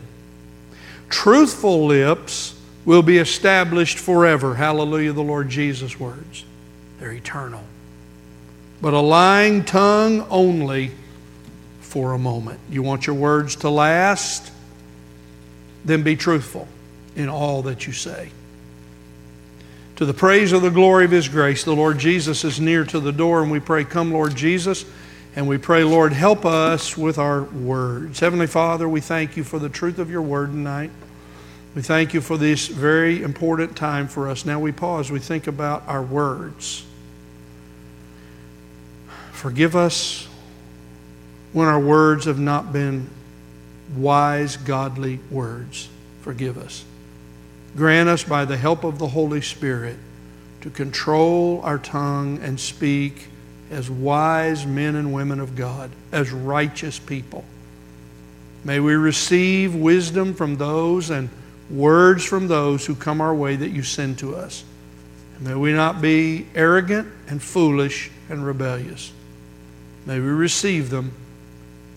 Truthful 1.09 1.87
lips 1.87 2.57
will 2.85 3.01
be 3.01 3.17
established 3.17 3.99
forever. 3.99 4.55
Hallelujah, 4.55 5.13
the 5.13 5.23
Lord 5.23 5.49
Jesus' 5.49 5.99
words. 5.99 6.45
They're 6.99 7.11
eternal. 7.11 7.63
But 8.81 8.93
a 8.93 8.99
lying 8.99 9.63
tongue 9.63 10.25
only 10.29 10.91
for 11.81 12.13
a 12.13 12.17
moment. 12.17 12.59
You 12.69 12.81
want 12.81 13.05
your 13.05 13.15
words 13.15 13.57
to 13.57 13.69
last? 13.69 14.51
Then 15.85 16.03
be 16.03 16.15
truthful 16.15 16.67
in 17.15 17.29
all 17.29 17.61
that 17.63 17.85
you 17.85 17.93
say. 17.93 18.31
To 19.97 20.05
the 20.05 20.13
praise 20.13 20.51
of 20.51 20.63
the 20.63 20.71
glory 20.71 21.05
of 21.05 21.11
His 21.11 21.27
grace, 21.27 21.63
the 21.63 21.75
Lord 21.75 21.99
Jesus 21.99 22.43
is 22.43 22.59
near 22.59 22.83
to 22.85 22.99
the 22.99 23.11
door, 23.11 23.43
and 23.43 23.51
we 23.51 23.59
pray, 23.59 23.83
Come, 23.83 24.11
Lord 24.11 24.35
Jesus. 24.35 24.85
And 25.35 25.47
we 25.47 25.57
pray, 25.57 25.83
Lord, 25.83 26.11
help 26.11 26.45
us 26.45 26.97
with 26.97 27.17
our 27.17 27.43
words. 27.43 28.19
Heavenly 28.19 28.47
Father, 28.47 28.89
we 28.89 28.99
thank 28.99 29.37
you 29.37 29.45
for 29.45 29.59
the 29.59 29.69
truth 29.69 29.97
of 29.97 30.09
your 30.09 30.21
word 30.21 30.51
tonight. 30.51 30.91
We 31.73 31.81
thank 31.81 32.13
you 32.13 32.19
for 32.19 32.37
this 32.37 32.67
very 32.67 33.23
important 33.23 33.77
time 33.77 34.09
for 34.09 34.27
us. 34.27 34.45
Now 34.45 34.59
we 34.59 34.73
pause, 34.73 35.09
we 35.09 35.19
think 35.19 35.47
about 35.47 35.87
our 35.87 36.01
words. 36.01 36.85
Forgive 39.41 39.75
us 39.75 40.27
when 41.51 41.67
our 41.67 41.79
words 41.79 42.25
have 42.25 42.37
not 42.37 42.71
been 42.71 43.09
wise, 43.97 44.55
godly 44.55 45.19
words. 45.31 45.89
Forgive 46.21 46.59
us. 46.59 46.85
Grant 47.75 48.07
us 48.07 48.23
by 48.23 48.45
the 48.45 48.55
help 48.55 48.83
of 48.83 48.99
the 48.99 49.07
Holy 49.07 49.41
Spirit 49.41 49.97
to 50.61 50.69
control 50.69 51.59
our 51.63 51.79
tongue 51.79 52.37
and 52.43 52.59
speak 52.59 53.29
as 53.71 53.89
wise 53.89 54.67
men 54.67 54.95
and 54.95 55.11
women 55.11 55.39
of 55.39 55.55
God, 55.55 55.89
as 56.11 56.31
righteous 56.31 56.99
people. 56.99 57.43
May 58.63 58.79
we 58.79 58.93
receive 58.93 59.73
wisdom 59.73 60.35
from 60.35 60.57
those 60.57 61.09
and 61.09 61.29
words 61.67 62.23
from 62.23 62.47
those 62.47 62.85
who 62.85 62.93
come 62.93 63.21
our 63.21 63.33
way 63.33 63.55
that 63.55 63.69
you 63.69 63.81
send 63.81 64.19
to 64.19 64.35
us. 64.35 64.63
And 65.37 65.47
may 65.47 65.55
we 65.55 65.73
not 65.73 65.99
be 65.99 66.45
arrogant 66.53 67.07
and 67.27 67.41
foolish 67.41 68.11
and 68.29 68.45
rebellious. 68.45 69.11
May 70.05 70.19
we 70.19 70.27
receive 70.27 70.89
them. 70.89 71.13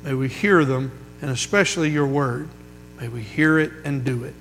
May 0.02 0.14
we 0.14 0.28
hear 0.28 0.64
them, 0.64 0.92
and 1.22 1.30
especially 1.30 1.90
your 1.90 2.06
word. 2.06 2.48
May 3.00 3.08
we 3.08 3.22
hear 3.22 3.58
it 3.58 3.72
and 3.84 4.04
do 4.04 4.24
it. 4.24 4.34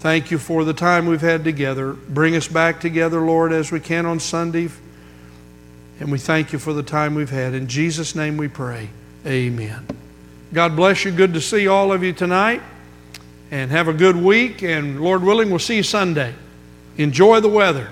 Thank 0.00 0.32
you 0.32 0.38
for 0.38 0.64
the 0.64 0.74
time 0.74 1.06
we've 1.06 1.20
had 1.20 1.44
together. 1.44 1.92
Bring 1.92 2.34
us 2.34 2.48
back 2.48 2.80
together, 2.80 3.20
Lord, 3.20 3.52
as 3.52 3.70
we 3.70 3.78
can 3.78 4.04
on 4.04 4.18
Sunday. 4.18 4.68
And 6.00 6.10
we 6.10 6.18
thank 6.18 6.52
you 6.52 6.58
for 6.58 6.72
the 6.72 6.82
time 6.82 7.14
we've 7.14 7.30
had. 7.30 7.54
In 7.54 7.68
Jesus' 7.68 8.16
name 8.16 8.36
we 8.36 8.48
pray. 8.48 8.88
Amen. 9.24 9.86
God 10.52 10.74
bless 10.74 11.04
you. 11.04 11.12
Good 11.12 11.34
to 11.34 11.40
see 11.40 11.68
all 11.68 11.92
of 11.92 12.02
you 12.02 12.12
tonight. 12.12 12.60
And 13.52 13.70
have 13.70 13.86
a 13.86 13.92
good 13.92 14.16
week. 14.16 14.62
And 14.62 15.00
Lord 15.00 15.22
willing, 15.22 15.50
we'll 15.50 15.60
see 15.60 15.76
you 15.76 15.82
Sunday. 15.84 16.34
Enjoy 16.96 17.38
the 17.38 17.48
weather. 17.48 17.88